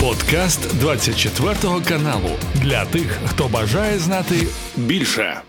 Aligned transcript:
Подкаст 0.00 0.78
24 0.80 1.54
каналу 1.88 2.30
для 2.54 2.84
тих, 2.84 3.18
хто 3.26 3.48
бажає 3.48 3.98
знати 3.98 4.34
більше. 4.76 5.40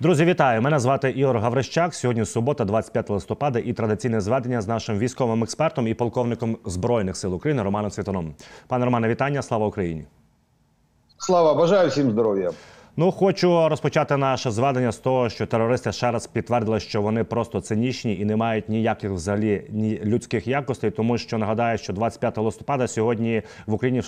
Друзі, 0.00 0.24
вітаю! 0.24 0.62
Мене 0.62 0.78
звати 0.78 1.10
Ігор 1.10 1.38
Гаврищак. 1.38 1.94
Сьогодні 1.94 2.24
субота, 2.24 2.64
25 2.64 3.10
листопада, 3.10 3.58
і 3.58 3.72
традиційне 3.72 4.20
зведення 4.20 4.60
з 4.60 4.68
нашим 4.68 4.98
військовим 4.98 5.42
експертом 5.42 5.86
і 5.86 5.94
полковником 5.94 6.58
збройних 6.64 7.16
сил 7.16 7.34
України 7.34 7.62
Романом 7.62 7.90
Цвітаном. 7.90 8.34
Пане 8.68 8.84
Романе, 8.84 9.08
вітання! 9.08 9.42
Слава 9.42 9.66
Україні! 9.66 10.04
Слава 11.18 11.54
бажаю 11.54 11.88
всім 11.88 12.10
здоров'я! 12.10 12.50
Ну, 13.00 13.12
хочу 13.12 13.68
розпочати 13.68 14.16
наше 14.16 14.50
зведення 14.50 14.92
з 14.92 14.98
того, 14.98 15.28
що 15.28 15.46
терористи 15.46 15.92
ще 15.92 16.10
раз 16.10 16.26
підтвердили, 16.26 16.80
що 16.80 17.02
вони 17.02 17.24
просто 17.24 17.60
цинічні 17.60 18.18
і 18.18 18.24
не 18.24 18.36
мають 18.36 18.68
ніяких 18.68 19.10
взагалі 19.10 19.66
ні 19.70 20.00
людських 20.04 20.46
якостей, 20.46 20.90
тому 20.90 21.18
що 21.18 21.38
нагадаю, 21.38 21.78
що 21.78 21.92
25 21.92 22.38
листопада 22.38 22.88
сьогодні 22.88 23.42
в 23.66 23.74
Україні 23.74 24.00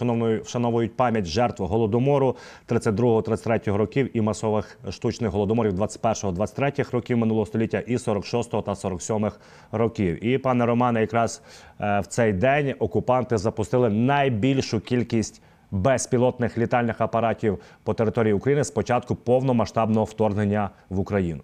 вшановують 0.42 0.96
пам'ять 0.96 1.24
жертв 1.24 1.62
голодомору 1.62 2.36
32-33 2.68 3.76
років 3.76 4.16
і 4.16 4.20
масових 4.20 4.78
штучних 4.90 5.30
голодоморів 5.30 5.72
21-23 5.72 6.92
років 6.92 7.18
минулого 7.18 7.46
століття 7.46 7.82
і 7.86 7.98
46 7.98 8.64
та 8.64 8.74
47 8.74 9.30
років. 9.72 10.24
І 10.24 10.38
пане 10.38 10.66
Романе, 10.66 11.00
якраз 11.00 11.42
е, 11.80 12.00
в 12.00 12.06
цей 12.06 12.32
день 12.32 12.74
окупанти 12.78 13.38
запустили 13.38 13.90
найбільшу 13.90 14.80
кількість 14.80 15.42
безпілотних 15.71 16.57
літальних 16.57 17.01
апаратів 17.01 17.59
по 17.83 17.93
території 17.93 18.33
України 18.33 18.63
з 18.63 18.71
початку 18.71 19.15
повномасштабного 19.15 20.05
вторгнення 20.05 20.69
в 20.89 20.99
Україну? 20.99 21.41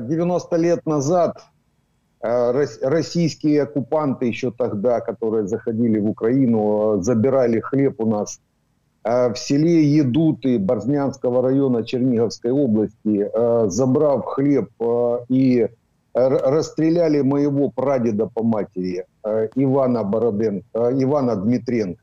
90 0.00 0.58
лет 0.58 0.86
назад 0.86 1.32
российские 2.82 3.62
оккупанты 3.62 4.26
еще 4.30 4.50
тогда, 4.50 5.00
которые 5.00 5.46
заходили 5.46 6.00
в 6.00 6.08
Украину, 6.08 6.98
забирали 7.02 7.60
хлеб 7.60 8.00
у 8.00 8.06
нас 8.06 8.40
в 9.04 9.34
селе 9.36 9.84
Едуты 9.84 10.58
Борзнянского 10.58 11.42
района 11.42 11.84
Черниговской 11.84 12.50
области, 12.50 13.30
забрав 13.68 14.24
хлеб 14.24 14.70
и 15.28 15.68
расстреляли 16.14 17.22
моего 17.22 17.70
прадеда 17.70 18.26
по 18.26 18.42
матери 18.42 19.04
Ивана 19.54 20.02
Бороденко, 20.02 20.90
Ивана 21.02 21.36
Дмитренко. 21.36 21.99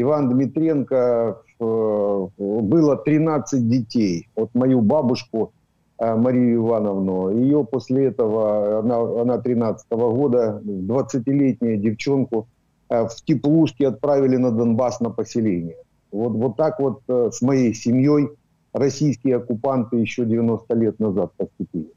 Иван 0.00 0.30
Дмитренко 0.30 1.38
э, 1.58 2.26
было 2.38 2.96
13 2.96 3.68
детей. 3.68 4.28
Вот 4.36 4.50
мою 4.54 4.80
бабушку 4.80 5.52
э, 5.98 6.14
Марию 6.14 6.58
Ивановну, 6.58 7.30
ее 7.36 7.64
после 7.64 8.06
этого, 8.06 8.78
она, 8.78 9.22
она 9.22 9.38
13 9.38 9.86
-го 9.90 10.14
года, 10.14 10.62
20-летнюю 10.64 11.78
девчонку, 11.78 12.46
э, 12.90 13.08
в 13.08 13.24
теплушке 13.24 13.88
отправили 13.88 14.36
на 14.36 14.52
Донбасс 14.52 15.00
на 15.00 15.10
поселение. 15.10 15.76
Вот, 16.12 16.32
вот 16.32 16.56
так 16.56 16.78
вот 16.78 17.00
с 17.08 17.42
моей 17.42 17.74
семьей 17.74 18.28
российские 18.72 19.36
оккупанты 19.38 19.96
еще 19.96 20.24
90 20.24 20.74
лет 20.76 21.00
назад 21.00 21.32
поступили. 21.36 21.90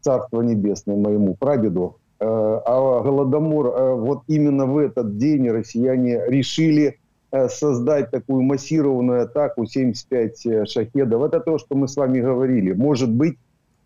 Царство 0.00 0.42
небесное 0.42 0.96
моему 0.96 1.34
прадеду. 1.34 1.96
А 2.20 3.02
Голодомор, 3.02 3.96
вот 3.96 4.22
именно 4.28 4.66
в 4.66 4.78
этот 4.78 5.16
день 5.16 5.50
россияне 5.50 6.20
решили 6.28 6.98
создать 7.30 8.10
такую 8.10 8.42
массированную 8.42 9.22
атаку 9.22 9.66
75 9.66 10.46
э, 10.46 10.66
шахедов. 10.66 11.22
Это 11.22 11.40
то, 11.40 11.58
что 11.58 11.74
мы 11.74 11.86
с 11.86 11.96
вами 11.96 12.20
говорили. 12.20 12.72
Может 12.72 13.10
быть, 13.10 13.36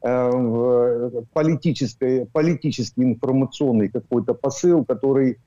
э, 0.03 1.11
политический, 1.33 2.27
политический 2.33 3.03
информационный 3.03 3.89
какой-то 3.89 4.35
посыл, 4.35 4.85
который 4.85 5.39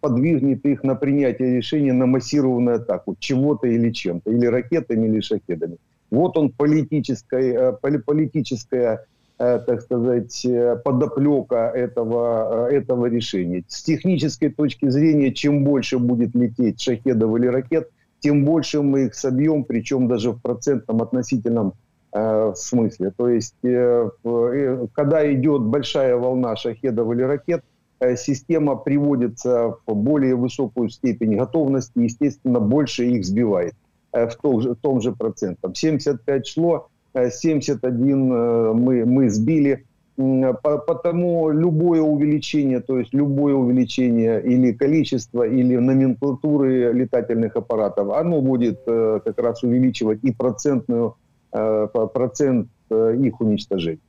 подвигнет 0.00 0.64
их 0.64 0.84
на 0.84 0.94
принятие 0.94 1.56
решения 1.56 1.92
на 1.92 2.06
массированную 2.06 2.76
атаку 2.76 3.16
чего-то 3.18 3.66
или 3.66 3.90
чем-то, 3.90 4.30
или 4.30 4.46
ракетами, 4.46 5.08
или 5.08 5.20
шахедами. 5.20 5.78
Вот 6.10 6.36
он 6.36 6.50
политическая, 6.50 7.72
политическая 7.72 9.00
Э, 9.00 9.17
так 9.38 9.82
сказать, 9.82 10.44
э, 10.44 10.76
подоплека 10.84 11.70
этого, 11.70 12.68
э, 12.68 12.76
этого 12.76 13.06
решения. 13.06 13.62
С 13.68 13.84
технической 13.84 14.50
точки 14.50 14.88
зрения, 14.90 15.32
чем 15.32 15.64
больше 15.64 15.98
будет 15.98 16.34
лететь 16.34 16.80
шахедов 16.80 17.36
или 17.36 17.46
ракет, 17.46 17.88
тем 18.18 18.44
больше 18.44 18.82
мы 18.82 19.06
их 19.06 19.14
собьем, 19.14 19.62
причем 19.62 20.08
даже 20.08 20.32
в 20.32 20.40
процентном 20.42 21.02
относительном 21.02 21.74
э, 22.12 22.52
смысле. 22.56 23.12
То 23.16 23.28
есть, 23.28 23.54
э, 23.62 24.10
э, 24.24 24.86
когда 24.92 25.32
идет 25.32 25.62
большая 25.62 26.16
волна 26.16 26.56
шахедов 26.56 27.12
или 27.12 27.22
ракет, 27.22 27.62
э, 28.00 28.16
система 28.16 28.74
приводится 28.74 29.76
в 29.86 29.94
более 29.94 30.34
высокую 30.34 30.88
степень 30.88 31.36
готовности, 31.36 31.98
естественно, 32.00 32.58
больше 32.58 33.04
их 33.04 33.24
сбивает 33.24 33.74
э, 34.12 34.26
в, 34.26 34.34
том 34.34 34.60
же, 34.60 34.74
в 34.74 34.76
том 34.78 35.00
же 35.00 35.12
процентом. 35.12 35.76
75 35.76 36.46
шло, 36.46 36.88
71 37.30 38.32
э, 38.32 38.72
мы, 38.72 39.04
мы 39.04 39.30
сбили. 39.30 39.84
Потому 40.16 41.50
любое 41.50 42.00
увеличение, 42.00 42.80
то 42.80 42.98
есть 42.98 43.14
любое 43.14 43.54
увеличение 43.54 44.42
или 44.42 44.72
количества, 44.72 45.44
или 45.46 45.76
номенклатуры 45.76 46.92
летательных 46.92 47.54
аппаратов, 47.54 48.10
оно 48.10 48.40
будет 48.40 48.80
э, 48.88 49.20
как 49.24 49.38
раз 49.38 49.62
увеличивать 49.62 50.24
и 50.24 50.32
процентную, 50.32 51.14
э, 51.52 51.86
процент 52.12 52.68
их 52.90 53.40
уничтожения. 53.40 54.00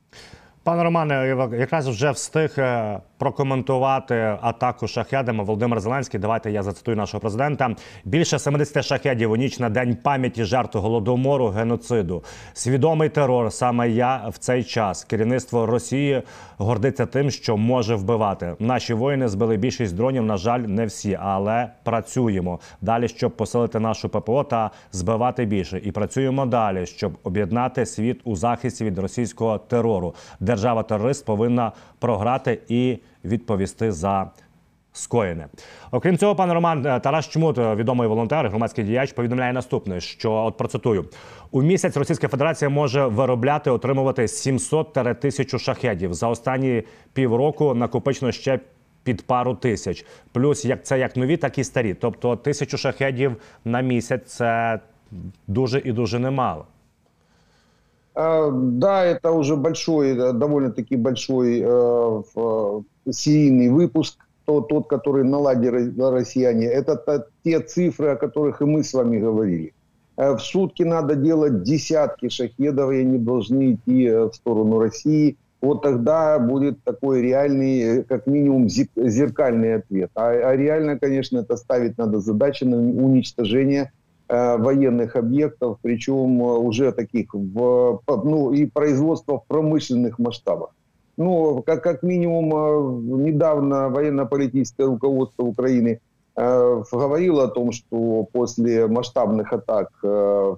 Пане 0.70 0.84
Романе, 0.84 1.36
якраз 1.58 1.88
вже 1.88 2.10
встиг 2.10 2.54
е, 2.58 3.00
прокоментувати 3.18 4.38
атаку 4.40 4.88
шахедами 4.88 5.44
Володимир 5.44 5.80
Зеленський. 5.80 6.20
Давайте 6.20 6.50
я 6.50 6.62
зацитую 6.62 6.96
нашого 6.96 7.20
президента. 7.20 7.76
Більше 8.04 8.38
70 8.38 8.84
шахедів 8.84 9.32
у 9.32 9.36
ніч 9.36 9.58
на 9.58 9.70
день 9.70 9.96
пам'яті 9.96 10.44
жертв 10.44 10.78
голодомору, 10.78 11.48
геноциду. 11.48 12.24
Свідомий 12.52 13.08
терор. 13.08 13.52
Саме 13.52 13.90
я 13.90 14.28
в 14.28 14.38
цей 14.38 14.64
час. 14.64 15.04
Керівництво 15.04 15.66
Росії 15.66 16.22
гордиться 16.58 17.06
тим, 17.06 17.30
що 17.30 17.56
може 17.56 17.94
вбивати. 17.94 18.54
Наші 18.58 18.94
воїни 18.94 19.28
збили 19.28 19.56
більшість 19.56 19.96
дронів. 19.96 20.22
На 20.22 20.36
жаль, 20.36 20.60
не 20.60 20.86
всі, 20.86 21.18
але 21.22 21.68
працюємо 21.84 22.60
далі, 22.80 23.08
щоб 23.08 23.36
посилити 23.36 23.80
нашу 23.80 24.08
ППО 24.08 24.44
та 24.44 24.70
збивати 24.92 25.44
більше. 25.44 25.80
І 25.84 25.92
працюємо 25.92 26.46
далі, 26.46 26.86
щоб 26.86 27.18
об'єднати 27.22 27.86
світ 27.86 28.20
у 28.24 28.36
захисті 28.36 28.84
від 28.84 28.98
російського 28.98 29.58
терору 29.58 30.14
держава-терорист 30.60 31.24
повинна 31.24 31.72
програти 31.98 32.58
і 32.68 32.98
відповісти 33.24 33.92
за. 33.92 34.30
Скоєне, 34.92 35.48
окрім 35.90 36.18
цього, 36.18 36.34
пане 36.34 36.54
Роман 36.54 36.86
е, 36.86 37.00
Тарас 37.00 37.28
Чмут, 37.28 37.58
е, 37.58 37.74
відомий 37.74 38.08
волонтер, 38.08 38.48
громадський 38.48 38.84
діяч, 38.84 39.12
повідомляє 39.12 39.52
наступне: 39.52 40.00
що 40.00 40.32
от 40.32 40.56
процитую 40.56 41.04
у 41.50 41.62
місяць 41.62 41.96
Російська 41.96 42.28
Федерація 42.28 42.68
може 42.68 43.06
виробляти 43.06 43.70
отримувати 43.70 44.28
700 44.28 45.20
тисячу 45.20 45.58
шахедів 45.58 46.14
за 46.14 46.28
останні 46.28 46.82
півроку. 47.12 47.74
Накопичено 47.74 48.32
ще 48.32 48.60
під 49.04 49.26
пару 49.26 49.54
тисяч. 49.54 50.04
Плюс 50.32 50.64
як 50.64 50.84
це 50.84 50.98
як 50.98 51.16
нові, 51.16 51.36
так 51.36 51.58
і 51.58 51.64
старі. 51.64 51.94
Тобто 51.94 52.36
тисячу 52.36 52.78
шахедів 52.78 53.36
на 53.64 53.80
місяць 53.80 54.32
це 54.32 54.80
дуже 55.46 55.82
і 55.84 55.92
дуже 55.92 56.18
немало. 56.18 56.66
А, 58.14 58.50
да, 58.50 59.04
это 59.04 59.32
уже 59.32 59.56
большой, 59.56 60.16
довольно-таки 60.32 60.96
большой 60.96 61.62
э, 61.64 62.22
серийный 63.10 63.68
выпуск, 63.70 64.18
тот, 64.44 64.88
который 64.88 65.24
наладили 65.24 65.94
россияне. 66.00 66.66
Это 66.66 67.26
те 67.44 67.60
цифры, 67.60 68.08
о 68.08 68.16
которых 68.16 68.60
и 68.62 68.64
мы 68.64 68.82
с 68.82 68.92
вами 68.92 69.18
говорили. 69.18 69.72
Э, 70.16 70.34
в 70.34 70.40
сутки 70.40 70.82
надо 70.82 71.14
делать 71.14 71.62
десятки 71.62 72.28
шахедов, 72.28 72.90
и 72.90 73.00
они 73.00 73.18
должны 73.18 73.74
идти 73.74 74.06
э, 74.06 74.24
в 74.24 74.34
сторону 74.34 74.80
России. 74.80 75.36
Вот 75.60 75.82
тогда 75.82 76.38
будет 76.38 76.82
такой 76.84 77.22
реальный, 77.22 78.02
как 78.04 78.26
минимум, 78.26 78.68
зеркальный 78.68 79.76
ответ. 79.76 80.10
А, 80.14 80.30
а 80.30 80.56
реально, 80.56 80.98
конечно, 80.98 81.38
это 81.38 81.56
ставить 81.56 81.98
надо 81.98 82.18
задачи 82.18 82.64
на 82.64 82.76
уничтожение 82.76 83.92
Э, 83.92 83.99
военных 84.30 85.16
объектов, 85.16 85.78
причем 85.82 86.40
э, 86.40 86.58
уже 86.58 86.92
таких 86.92 87.34
в, 87.34 88.00
ну, 88.06 88.52
и 88.52 88.66
производства 88.66 89.40
в 89.40 89.46
промышленных 89.46 90.18
масштабах. 90.20 90.70
Ну, 91.16 91.62
как, 91.66 91.82
как 91.82 92.02
минимум, 92.02 92.54
э, 92.54 93.28
недавно 93.28 93.88
военно-политическое 93.88 94.86
руководство 94.86 95.42
Украины 95.42 96.00
э, 96.36 96.82
говорило 96.92 97.44
о 97.44 97.48
том, 97.48 97.72
что 97.72 98.26
после 98.32 98.86
масштабных 98.86 99.52
атак 99.52 99.90
э, 100.04 100.54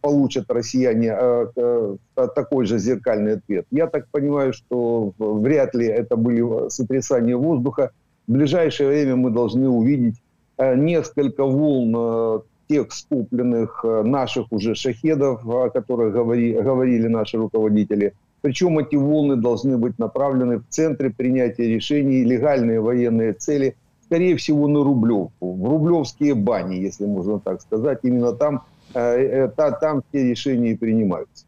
получат 0.00 0.50
россияне 0.50 1.14
э, 1.14 1.46
э, 1.54 1.96
такой 2.34 2.64
же 2.64 2.78
зеркальный 2.78 3.34
ответ. 3.34 3.66
Я 3.70 3.86
так 3.86 4.08
понимаю, 4.10 4.54
что 4.54 5.12
вряд 5.18 5.74
ли 5.74 5.86
это 5.86 6.16
были 6.16 6.70
сотрясания 6.70 7.36
воздуха. 7.36 7.90
В 8.26 8.32
ближайшее 8.32 8.88
время 8.88 9.16
мы 9.16 9.30
должны 9.30 9.68
увидеть 9.68 10.16
несколько 10.58 11.44
волн 11.44 12.42
тех 12.70 12.92
скупленных 12.92 13.80
э, 13.84 14.02
наших 14.04 14.52
уже 14.52 14.76
шахедов, 14.76 15.44
о 15.44 15.70
которых 15.70 16.12
говори, 16.12 16.52
говорили 16.52 17.08
наши 17.08 17.36
руководители. 17.36 18.12
Причем 18.42 18.78
эти 18.78 18.94
волны 18.94 19.34
должны 19.34 19.76
быть 19.76 19.98
направлены 19.98 20.58
в 20.58 20.64
центры 20.68 21.10
принятия 21.10 21.66
решений, 21.66 22.22
легальные 22.22 22.80
военные 22.80 23.32
цели, 23.32 23.74
скорее 24.04 24.36
всего, 24.36 24.68
на 24.68 24.84
Рублевку, 24.84 25.52
в 25.52 25.68
Рублевские 25.68 26.34
бани, 26.34 26.76
если 26.76 27.06
можно 27.06 27.40
так 27.40 27.60
сказать. 27.60 27.98
Именно 28.04 28.32
там, 28.32 28.62
там 28.92 30.02
все 30.08 30.30
решения 30.30 30.70
и 30.70 30.76
принимаются. 30.76 31.44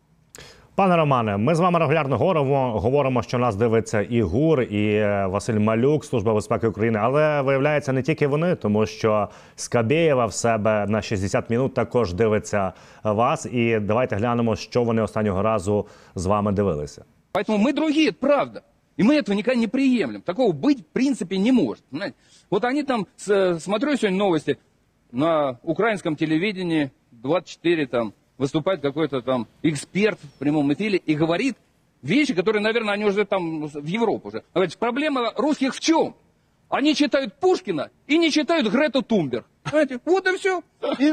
Пане 0.76 0.96
Романе, 0.96 1.38
ми 1.38 1.56
з 1.56 1.60
вами 1.60 1.80
регулярно 1.80 2.18
говоримо. 2.18 2.80
Говоримо, 2.80 3.24
що 3.24 3.38
нас 3.38 3.56
дивиться 3.56 4.02
і 4.02 4.22
ГУР, 4.22 4.62
і 4.62 4.94
е, 4.94 5.26
Василь 5.26 5.60
Малюк, 5.60 6.06
служба 6.06 6.34
безпеки 6.34 6.68
України. 6.68 7.00
Але 7.02 7.42
виявляється 7.42 7.94
не 7.94 8.02
тільки 8.02 8.28
вони, 8.28 8.56
тому 8.56 8.86
що 8.86 9.30
Скабєєва 9.56 10.26
в 10.26 10.34
себе 10.34 10.86
на 10.90 11.02
60 11.02 11.50
минут 11.50 11.74
також 11.74 12.14
дивиться 12.14 12.74
вас. 13.04 13.46
І 13.46 13.80
давайте 13.80 14.16
глянемо, 14.16 14.56
що 14.56 14.84
вони 14.84 15.02
останнього 15.02 15.42
разу 15.42 15.86
з 16.16 16.26
вами 16.26 16.52
дивилися. 16.52 17.06
Поэтому 17.34 17.58
мы 17.58 17.74
другие, 17.74 18.12
правда. 18.12 18.62
И 19.00 19.04
мы 19.04 19.16
этого 19.16 19.36
никогда 19.36 19.60
не 19.60 19.68
приемлем. 19.68 20.22
Такого 20.22 20.52
быть 20.52 20.80
в 20.80 20.86
принципе 20.94 21.38
не 21.38 21.52
может. 21.52 21.84
Понимаете? 21.92 22.16
Вот 22.52 22.66
они 22.66 22.84
там, 22.84 23.08
смотрю 23.60 23.98
сегодня 23.98 24.18
новости, 24.18 24.58
на 25.12 25.58
украинском 25.64 26.16
телевидении 26.16 26.92
24 27.12 27.86
там 27.88 28.14
выступает 28.39 28.81
какой-то 28.81 29.23
там 29.23 29.49
эксперт 29.63 30.19
в 30.21 30.39
прямом 30.39 30.73
эфире 30.73 30.99
и 30.99 31.15
говорит 31.15 31.57
вещи, 32.03 32.35
которые, 32.35 32.63
наверное, 32.63 32.95
они 32.95 33.05
уже 33.05 33.25
там 33.25 33.67
в 33.67 33.87
Европу 33.87 34.29
уже. 34.29 34.45
Говорит, 34.55 34.77
проблема 34.77 35.33
русских 35.37 35.75
в 35.75 35.81
чем? 35.81 36.15
Они 36.69 36.95
читают 36.95 37.35
Пушкина 37.35 37.91
и 38.07 38.17
не 38.17 38.31
читают 38.31 38.67
Грету 38.69 39.03
Тумбер. 39.03 39.45
Понимаете? 39.63 40.01
Вот 40.05 40.27
и 40.27 40.37
все. 40.39 40.63
И, 40.99 41.13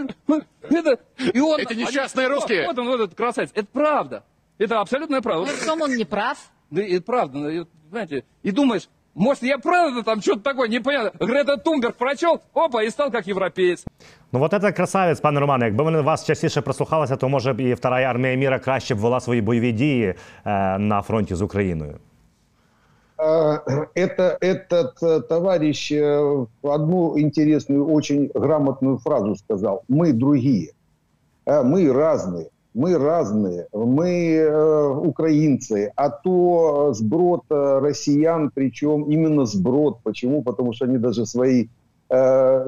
это, 0.73 0.99
и 1.33 1.39
он, 1.39 1.59
это 1.59 1.75
несчастные 1.75 2.27
они, 2.27 2.35
русские. 2.35 2.65
Вот 2.65 2.79
он, 2.79 2.87
вот 2.87 3.01
этот 3.01 3.15
красавец. 3.15 3.51
Это 3.53 3.67
правда. 3.71 4.23
Это 4.57 4.79
абсолютная 4.79 5.21
правда. 5.21 5.51
Ну, 5.51 5.57
в 5.57 5.65
чем 5.65 5.81
он 5.81 5.95
не 5.95 6.05
прав? 6.05 6.37
Да, 6.71 6.81
это 6.81 7.01
правда. 7.01 7.67
Знаете, 7.89 8.23
и 8.41 8.51
думаешь, 8.51 8.87
может, 9.18 9.42
я 9.44 9.58
правда 9.58 10.02
там 10.02 10.20
что-то 10.20 10.40
такое 10.40 10.68
непонятно. 10.68 11.26
Грета 11.26 11.56
Тумберг 11.56 11.94
прочел, 11.94 12.40
опа, 12.52 12.82
и 12.82 12.90
стал 12.90 13.10
как 13.10 13.26
европеец. 13.26 13.84
Ну, 14.32 14.42
от 14.42 14.50
це 14.60 14.72
красавець, 14.72 15.20
пане 15.20 15.40
Романе. 15.40 15.64
Якби 15.64 15.84
вони 15.84 16.00
вас 16.00 16.24
частіше 16.24 16.60
прислухалися, 16.60 17.16
то 17.16 17.28
може 17.28 17.52
б 17.52 17.60
і 17.60 17.74
вторая 17.74 18.10
армія 18.10 18.34
міра 18.34 18.58
краще 18.58 18.94
б 18.94 18.98
вела 18.98 19.20
свої 19.20 19.40
бойові 19.40 19.72
дії 19.72 20.14
е, 20.44 20.78
на 20.78 21.02
фронті 21.02 21.34
з 21.34 21.42
Україною. 21.42 21.98
Это, 23.94 24.36
этот 24.40 25.02
э, 25.02 25.20
товарищ 25.20 25.92
э, 25.92 26.46
одну 26.62 27.18
интересную, 27.18 27.94
очень 27.94 28.30
грамотную 28.34 28.98
фразу 28.98 29.36
сказал. 29.36 29.84
Мы 29.88 30.12
другие. 30.12 30.72
Мы 31.46 31.92
разные. 31.92 32.50
мы 32.73 32.97
разные, 32.97 33.67
мы 33.73 34.35
э, 34.35 34.87
украинцы, 34.89 35.91
а 35.95 36.09
то 36.09 36.93
сброд 36.93 37.43
э, 37.49 37.79
россиян, 37.79 38.51
причем 38.53 39.03
именно 39.03 39.45
сброд. 39.45 39.99
Почему? 40.03 40.43
Потому 40.43 40.73
что 40.73 40.85
они 40.85 40.97
даже 40.97 41.25
свои 41.25 41.67
э, 42.09 42.15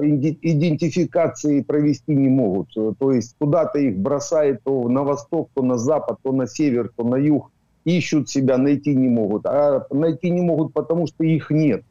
идентификации 0.02 1.62
провести 1.62 2.14
не 2.14 2.28
могут. 2.28 2.74
То 2.98 3.12
есть 3.12 3.36
куда-то 3.38 3.78
их 3.78 3.96
бросает 3.96 4.62
то 4.64 4.88
на 4.88 5.04
восток, 5.04 5.50
то 5.54 5.62
на 5.62 5.78
запад, 5.78 6.18
то 6.22 6.32
на 6.32 6.46
север, 6.46 6.90
то 6.96 7.04
на 7.04 7.16
юг. 7.16 7.50
Ищут 7.84 8.28
себя, 8.28 8.58
найти 8.58 8.94
не 8.94 9.08
могут. 9.08 9.46
А 9.46 9.86
найти 9.90 10.30
не 10.30 10.40
могут, 10.40 10.72
потому 10.72 11.06
что 11.06 11.24
их 11.24 11.50
нет. 11.50 11.82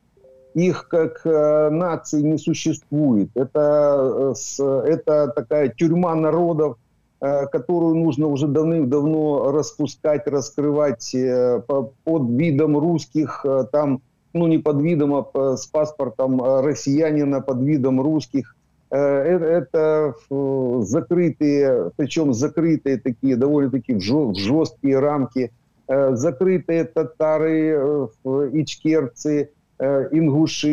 Их 0.54 0.88
как 0.90 1.22
э, 1.26 1.70
нации 1.70 2.22
не 2.22 2.38
существует. 2.38 3.30
Это, 3.36 4.34
э, 4.60 4.64
это 4.86 5.28
такая 5.34 5.70
тюрьма 5.70 6.14
народов, 6.16 6.78
которую 7.22 7.96
нужно 7.96 8.26
уже 8.28 8.48
давным-давно 8.48 9.52
распускать, 9.52 10.28
раскрывать 10.28 11.14
э, 11.14 11.62
под 11.68 12.30
видом 12.32 12.78
русских, 12.78 13.46
э, 13.46 13.66
там, 13.72 14.02
ну 14.34 14.48
не 14.48 14.58
под 14.58 14.82
видом, 14.82 15.14
а 15.14 15.56
с 15.56 15.68
паспортом 15.68 16.42
россиянина, 16.42 17.42
под 17.42 17.62
видом 17.62 18.02
русских. 18.02 18.56
Это 18.90 20.16
закрытые, 20.30 21.92
причем 21.96 22.34
закрытые 22.34 23.00
такие, 23.00 23.38
довольно-таки 23.38 23.98
жесткие 24.00 25.00
рамки, 25.00 25.54
закрытые 25.88 26.84
татары, 26.84 28.10
ичкерцы, 28.26 29.52
Э, 29.52 29.61
ингуши, 29.82 30.70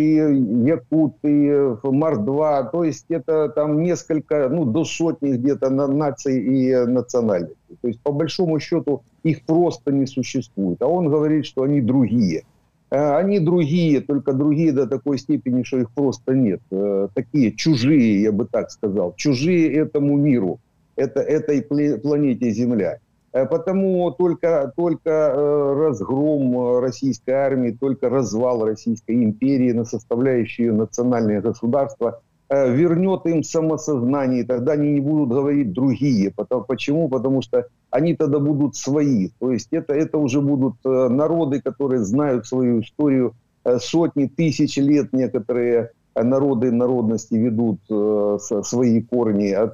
якуты, 0.67 1.79
мордва. 1.83 2.63
То 2.65 2.85
есть 2.85 3.07
это 3.09 3.49
там 3.49 3.83
несколько, 3.83 4.49
ну, 4.49 4.65
до 4.65 4.85
сотни 4.85 5.33
где-то 5.33 5.71
наций 5.71 6.41
и 6.41 6.87
национальностей. 6.87 7.79
То 7.81 7.89
есть 7.89 8.01
по 8.03 8.13
большому 8.13 8.61
счету 8.61 9.03
их 9.23 9.45
просто 9.45 9.93
не 9.93 10.07
существует. 10.07 10.83
А 10.83 10.87
он 10.87 11.09
говорит, 11.09 11.47
что 11.47 11.63
они 11.63 11.81
другие. 11.81 12.45
Э, 12.91 13.17
они 13.17 13.39
другие, 13.41 14.01
только 14.01 14.33
другие 14.33 14.73
до 14.73 14.87
такой 14.87 15.19
степени, 15.19 15.63
что 15.63 15.79
их 15.79 15.91
просто 15.91 16.35
нет. 16.35 16.61
Э, 16.71 17.09
такие 17.15 17.53
чужие, 17.53 18.23
я 18.23 18.33
бы 18.33 18.47
так 18.47 18.71
сказал. 18.71 19.15
Чужие 19.17 19.73
этому 19.73 20.17
миру, 20.17 20.61
это, 20.97 21.21
этой 21.21 21.63
планете 21.63 22.51
Земля. 22.51 22.99
Э, 23.39 23.47
потому 23.47 24.11
только, 24.13 24.73
только 24.77 25.11
э, 25.11 25.75
разгром 25.75 26.59
э, 26.59 26.81
российской 26.81 27.31
армии, 27.31 27.71
только 27.71 28.09
развал 28.09 28.65
Российской 28.65 29.23
империи 29.23 29.73
на 29.73 29.85
составляющие 29.85 30.73
национальное 30.73 31.41
государство 31.41 32.21
вернет 32.51 33.27
им 33.27 33.43
самосознание, 33.43 34.41
и 34.41 34.47
тогда 34.47 34.73
они 34.73 34.93
не 34.93 35.01
будут 35.01 35.29
говорить 35.29 35.75
другие. 35.75 36.33
Почему? 36.67 37.11
Потому 37.11 37.43
что 37.43 37.67
они 37.91 38.15
тогда 38.17 38.39
будут 38.39 38.75
свои. 38.75 39.29
То 39.39 39.53
есть 39.53 39.69
это, 39.71 39.93
это 39.93 40.17
уже 40.17 40.41
будут 40.41 40.77
народы, 40.83 41.61
которые 41.61 42.07
знают 42.07 42.47
свою 42.47 42.81
историю 42.81 43.35
сотни 43.81 44.29
тысяч 44.29 44.79
лет, 44.79 45.13
некоторые 45.13 45.91
народы 46.25 46.73
народности 46.73 47.35
ведут 47.35 47.81
э, 47.91 48.39
свои 48.63 49.03
корни, 49.03 49.51
а 49.53 49.67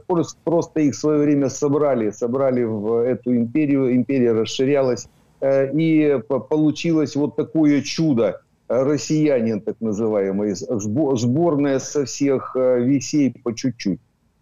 просто, 0.44 0.80
их 0.80 0.94
в 0.94 0.98
свое 0.98 1.20
время 1.20 1.48
собрали, 1.48 2.10
собрали 2.10 2.62
в 2.64 3.02
эту 3.04 3.34
империю, 3.36 3.94
империя 3.94 4.32
расширялась, 4.32 5.08
э, 5.40 5.72
и 5.72 6.20
получилось 6.50 7.16
вот 7.16 7.36
такое 7.36 7.82
чудо, 7.82 8.40
россиянин 8.68 9.60
так 9.60 9.76
называемый, 9.80 10.54
сборная 10.54 11.78
со 11.78 12.04
всех 12.04 12.56
э, 12.56 12.80
весей 12.80 13.34
по 13.42 13.54
чуть-чуть. 13.54 14.00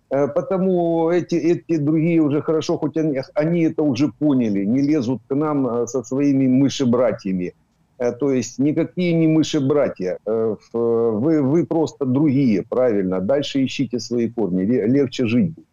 Потому 0.09 1.09
эти, 1.09 1.37
эти 1.37 1.79
другие 1.79 2.21
уже 2.21 2.43
хорошо, 2.43 2.77
хоть 2.77 2.99
они, 2.99 3.21
они 3.33 3.63
это 3.63 3.83
уже 3.83 4.09
поняли, 4.09 4.63
не 4.63 4.83
лезут 4.83 5.23
к 5.27 5.35
нам 5.35 5.87
со 5.87 6.03
своими 6.03 6.47
мыши-братьями. 6.49 7.55
Э, 8.02 8.12
то 8.12 8.32
есть 8.32 8.60
никакие 8.60 9.14
не 9.14 9.28
мыши-братья. 9.28 10.18
Э, 10.26 10.56
вы, 10.74 11.42
вы 11.42 11.66
просто 11.66 12.06
другие, 12.06 12.64
правильно. 12.70 13.20
Дальше 13.20 13.66
ищите 13.66 14.00
свои 14.00 14.30
корни. 14.30 14.64
Легче 14.66 15.26
жить 15.26 15.54
будет. 15.54 15.68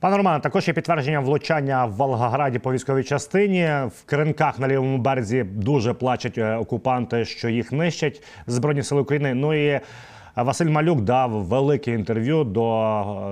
Пане 0.00 0.16
Романе, 0.16 0.40
також 0.40 0.68
є 0.68 0.74
підтвердження 0.74 1.20
влучання 1.20 1.86
в 1.86 1.92
Волгограді 1.92 2.58
по 2.58 2.72
військовій 2.72 3.04
частині. 3.04 3.64
В 3.66 4.04
Кринках 4.06 4.58
на 4.58 4.68
лівому 4.68 4.98
березі 4.98 5.42
дуже 5.42 5.94
плачуть 5.94 6.38
е, 6.38 6.56
окупанти, 6.56 7.24
що 7.24 7.48
їх 7.48 7.72
нищать 7.72 8.22
збройні 8.46 8.82
сили 8.82 9.00
України. 9.00 9.34
Ну 9.34 9.54
і 9.54 9.80
Василь 10.43 10.69
Малюк 10.69 11.01
дав 11.01 11.31
велике 11.31 11.91
інтерв'ю 11.91 12.43
до 12.43 12.83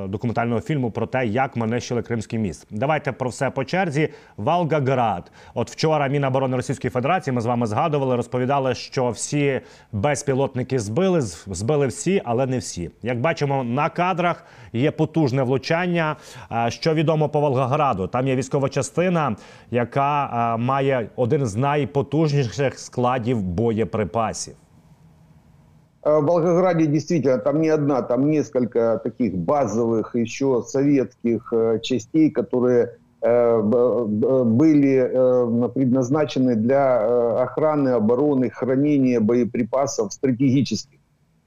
е, 0.06 0.08
документального 0.08 0.62
фільму 0.62 0.92
про 0.92 1.08
те, 1.08 1.26
як 1.26 1.56
ми 1.56 1.68
нищили 1.68 2.02
Кримський 2.02 2.40
міст. 2.40 2.68
Давайте 2.72 3.12
про 3.12 3.30
все 3.30 3.50
по 3.50 3.64
черзі. 3.64 4.10
Волгоград. 4.38 5.32
От 5.54 5.72
вчора 5.72 6.08
Міноборони 6.08 6.58
Російської 6.58 6.92
Федерації 6.92 7.34
ми 7.34 7.42
з 7.42 7.46
вами 7.46 7.68
згадували, 7.68 8.16
розповідали, 8.16 8.76
що 8.76 9.10
всі 9.10 9.62
безпілотники 9.92 10.80
збили, 10.80 11.22
збили 11.22 11.88
всі, 11.88 12.22
але 12.26 12.46
не 12.46 12.58
всі. 12.58 12.92
Як 13.04 13.22
бачимо 13.22 13.64
на 13.64 13.90
кадрах, 13.90 14.46
є 14.74 14.92
потужне 14.92 15.44
влучання. 15.44 16.16
Що 16.68 16.94
відомо 16.94 17.30
по 17.30 17.40
Волгограду? 17.40 18.08
Там 18.08 18.28
є 18.28 18.36
військова 18.36 18.70
частина, 18.70 19.36
яка 19.72 20.58
має 20.58 21.10
один 21.16 21.46
з 21.46 21.56
найпотужніших 21.56 22.80
складів 22.80 23.42
боєприпасів. 23.42 24.56
Э, 26.08 26.20
в 26.20 26.26
Волгограде 26.26 26.86
действительно 26.86 27.38
там 27.38 27.62
не 27.62 27.68
одна, 27.68 28.02
там 28.02 28.30
несколько 28.30 29.00
таких 29.04 29.36
базовых 29.36 30.16
еще 30.16 30.64
советских 30.66 31.52
э, 31.52 31.80
частей, 31.84 32.32
которые 32.32 32.98
э, 33.22 33.62
были 33.62 35.12
предназначены 35.74 36.56
для 36.56 37.42
охраны, 37.42 37.90
обороны, 37.90 38.50
хранения 38.50 39.20
боеприпасов 39.20 40.14
стратегических. 40.14 41.00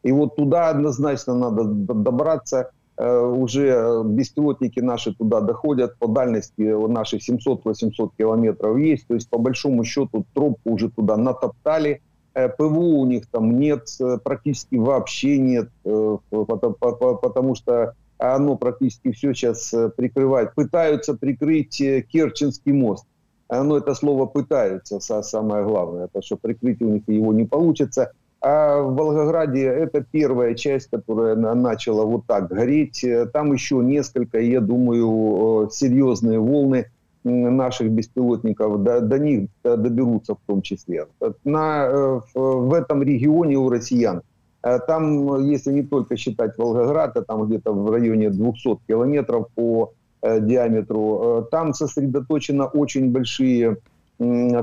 И 0.02 0.12
вот 0.12 0.37
туда 0.37 0.69
однозначно 0.69 1.35
надо 1.35 1.64
добраться. 1.64 2.71
Уже 2.99 4.02
беспилотники 4.05 4.81
наши 4.81 5.14
туда 5.14 5.40
доходят 5.40 5.97
по 5.99 6.07
дальности 6.07 6.61
наши 6.88 7.17
700-800 7.17 8.11
километров 8.19 8.76
есть. 8.76 9.07
То 9.07 9.14
есть 9.14 9.31
по 9.31 9.38
большому 9.38 9.85
счету 9.85 10.26
тропку 10.35 10.73
уже 10.73 10.90
туда 10.90 11.17
натоптали– 11.17 12.02
ПВО 12.34 12.99
у 12.99 13.06
них 13.06 13.26
там 13.26 13.58
нет, 13.58 13.88
э, 14.00 14.18
практически 14.22 14.76
вообще 14.76 15.38
нет, 15.38 15.68
э, 15.84 16.16
потому 16.30 17.54
что 17.54 17.94
оно 18.18 18.56
практически 18.56 19.12
все 19.12 19.32
сейчас 19.34 19.75
прикрывает. 19.96 20.54
Пытаются 20.54 21.14
прикрыть 21.14 21.76
Керченский 22.12 22.72
мост. 22.72 23.06
Но 23.49 23.78
это 23.78 23.94
слово 23.94 24.26
«пытаются» 24.26 25.00
самое 25.00 25.64
главное, 25.64 26.04
это 26.04 26.22
что 26.22 26.37
прикрыть 26.37 26.80
у 26.82 26.88
них 26.88 27.02
его 27.08 27.32
не 27.32 27.44
получится. 27.44 28.12
А 28.42 28.80
в 28.80 28.94
Волгограде 28.94 29.64
это 29.64 30.02
первая 30.10 30.54
часть, 30.54 30.88
которая 30.88 31.37
на- 31.37 31.54
начала 31.54 32.04
вот 32.04 32.25
так 32.26 32.49
гореть. 32.49 33.04
Э, 33.04 33.26
Там 33.26 33.52
еще 33.52 33.76
несколько, 33.76 34.38
я 34.40 34.60
думаю, 34.60 35.66
э, 35.66 35.70
серьезные 35.70 36.38
волны 36.38 36.87
наших 37.24 37.90
беспилотников 37.90 38.82
до, 38.82 39.00
до 39.00 39.18
них 39.18 39.48
доберутся 39.62 40.34
в 40.34 40.38
том 40.46 40.62
числе. 40.62 41.06
На, 41.44 41.86
э, 41.86 42.20
в, 42.34 42.74
этом 42.74 43.02
регионе 43.02 43.56
у 43.56 43.68
россиян 43.68 44.22
э, 44.62 44.78
там, 44.86 45.44
если 45.44 45.72
не 45.72 45.82
только 45.82 46.16
считать 46.16 46.56
Волгоград, 46.56 47.16
а 47.16 47.22
там 47.22 47.46
где-то 47.46 47.72
в 47.72 47.90
районе 47.90 48.30
200 48.30 48.78
километров 48.88 49.48
по 49.54 49.92
э, 50.22 50.40
диаметру, 50.40 51.48
там 51.50 51.74
сосредоточено 51.74 52.66
очень 52.66 53.10
большие 53.10 53.76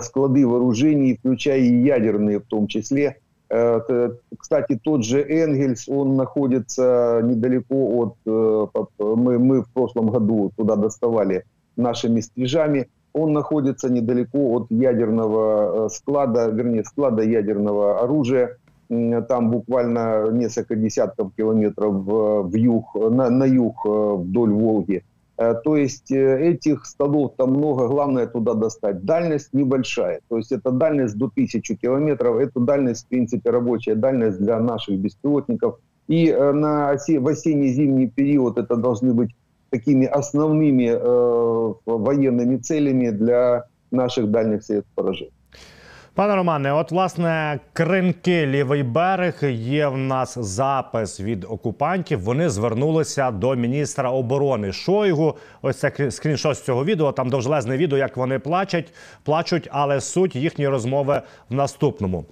склады 0.02 0.46
вооружений, 0.46 1.18
включая 1.18 1.60
и 1.60 1.84
ядерные 1.84 2.40
в 2.40 2.46
том 2.46 2.68
числе. 2.68 3.18
Кстати, 3.50 4.80
тот 4.84 5.04
же 5.04 5.20
Энгельс, 5.22 5.90
он 5.90 6.16
находится 6.16 7.22
недалеко 7.24 8.14
от... 8.26 8.90
Мы, 9.00 9.40
мы 9.40 9.64
в 9.64 9.70
прошлом 9.74 10.10
году 10.10 10.52
туда 10.56 10.76
доставали 10.76 11.44
нашими 11.78 12.22
стрижами. 12.22 12.88
Он 13.14 13.34
находится 13.34 13.90
недалеко 13.90 14.52
от 14.58 14.68
ядерного 14.70 15.86
э, 15.86 15.90
склада, 15.90 16.50
вернее, 16.50 16.84
склада 16.84 17.24
ядерного 17.24 18.00
оружия. 18.02 18.58
Там 18.90 19.52
буквально 19.52 20.30
несколько 20.32 20.76
десятков 20.76 21.32
километров 21.36 21.94
в 22.06 22.56
юг, 22.56 22.96
на, 22.96 23.30
на 23.30 23.44
юг 23.44 23.76
э, 23.86 23.90
вдоль 23.90 24.52
Волги. 24.52 25.04
Э, 25.38 25.56
То 25.64 25.76
есть 25.76 26.12
этих 26.12 26.86
столов 26.86 27.34
там 27.38 27.52
много, 27.52 27.88
главное 27.88 28.28
туда 28.28 28.54
достать. 28.54 29.04
Дальность 29.04 29.50
небольшая, 29.54 30.20
то 30.30 30.38
есть 30.38 30.52
это 30.52 30.72
дальность 30.72 31.18
до 31.18 31.26
1000 31.26 31.76
километров, 31.76 32.38
это 32.38 32.60
дальность, 32.60 33.06
в 33.06 33.10
принципе, 33.10 33.50
рабочая 33.50 33.96
дальность 33.96 34.40
для 34.40 34.60
наших 34.60 35.00
беспилотников. 35.00 35.80
И 36.08 36.32
на 36.32 36.94
осе- 36.94 37.20
в 37.20 37.28
осенне-зимний 37.28 38.08
период 38.08 38.58
это 38.58 38.78
должны 38.78 39.14
быть 39.14 39.32
такими 39.71 40.07
основными 40.07 40.87
э, 40.87 41.75
военными 41.87 42.59
целями 42.59 43.11
для 43.11 43.65
наших 43.91 44.27
дальних 44.27 44.65
средств 44.65 44.91
поражения. 44.95 45.33
Пане 46.15 46.35
Романе, 46.35 46.73
от 46.73 46.91
власне 46.91 47.61
кринки 47.73 48.47
лівий 48.47 48.83
берег 48.83 49.39
є 49.51 49.89
в 49.89 49.97
нас 49.99 50.39
запис 50.39 51.21
від 51.21 51.45
окупантів. 51.45 52.21
Вони 52.21 52.49
звернулися 52.49 53.31
до 53.31 53.55
міністра 53.55 54.11
оборони 54.11 54.73
Шойгу. 54.73 55.35
Ось 55.63 55.79
це 55.79 55.89
крі- 55.89 56.11
скріншот 56.11 56.57
з 56.57 56.63
цього 56.63 56.85
відео. 56.85 57.13
Там 57.13 57.31
довжелезне 57.31 57.77
відео, 57.77 57.99
як 57.99 58.17
вони 58.17 58.39
плачуть, 58.39 58.93
плачуть, 59.25 59.69
але 59.73 60.01
суть 60.01 60.37
їхньої 60.37 60.69
розмови 60.71 61.23
в 61.51 61.55
наступному. 61.55 62.25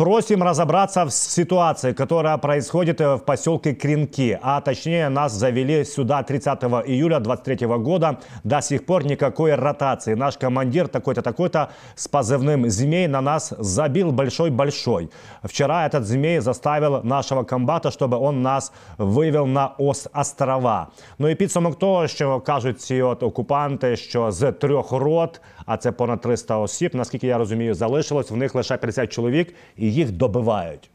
Просим 0.00 0.42
разобраться 0.42 1.04
в 1.04 1.10
ситуации, 1.10 1.92
которая 1.92 2.36
происходит 2.36 3.00
э, 3.00 3.14
в 3.14 3.20
поселке 3.20 3.74
Кринки. 3.74 4.38
А 4.42 4.60
точнее, 4.60 5.08
нас 5.08 5.32
завели 5.32 5.84
сюда 5.84 6.22
30 6.22 6.62
июля 6.86 7.18
23 7.18 7.66
года. 7.66 8.18
До 8.44 8.60
сих 8.60 8.84
пор 8.84 9.04
никакой 9.04 9.54
ротации. 9.54 10.14
Наш 10.14 10.36
командир 10.36 10.88
такой-то, 10.88 11.22
такой-то 11.22 11.70
с 11.94 12.08
позывным 12.08 12.68
«Змей» 12.68 13.06
на 13.06 13.20
нас 13.20 13.54
забил 13.58 14.12
большой-большой. 14.12 15.10
Вчера 15.42 15.86
этот 15.86 16.04
«Змей» 16.04 16.40
заставил 16.40 17.02
нашего 17.02 17.42
комбата, 17.44 17.90
чтобы 17.90 18.18
он 18.18 18.42
нас 18.42 18.72
вивів 18.98 19.46
на 19.46 19.72
ос 19.78 20.08
острова. 20.12 20.86
Ну 21.18 21.28
і 21.28 21.34
підсумок 21.34 21.78
того, 21.78 22.08
що 22.08 22.40
кажуть 22.40 22.80
ці 22.80 23.02
от 23.02 23.22
окупанти, 23.22 23.96
що 23.96 24.30
з 24.30 24.52
трьох 24.52 24.92
рот, 24.92 25.40
а 25.70 25.76
це 25.76 25.92
понад 25.92 26.20
300 26.20 26.58
осіб, 26.58 26.90
наскільки 26.94 27.26
я 27.26 27.38
розумію, 27.38 27.74
залишилось 27.74 28.30
в 28.30 28.36
них 28.36 28.54
лише 28.54 28.76
50 28.76 29.12
чоловік, 29.12 29.54
і 29.76 29.92
їх 29.92 30.12
добивають. 30.12 30.90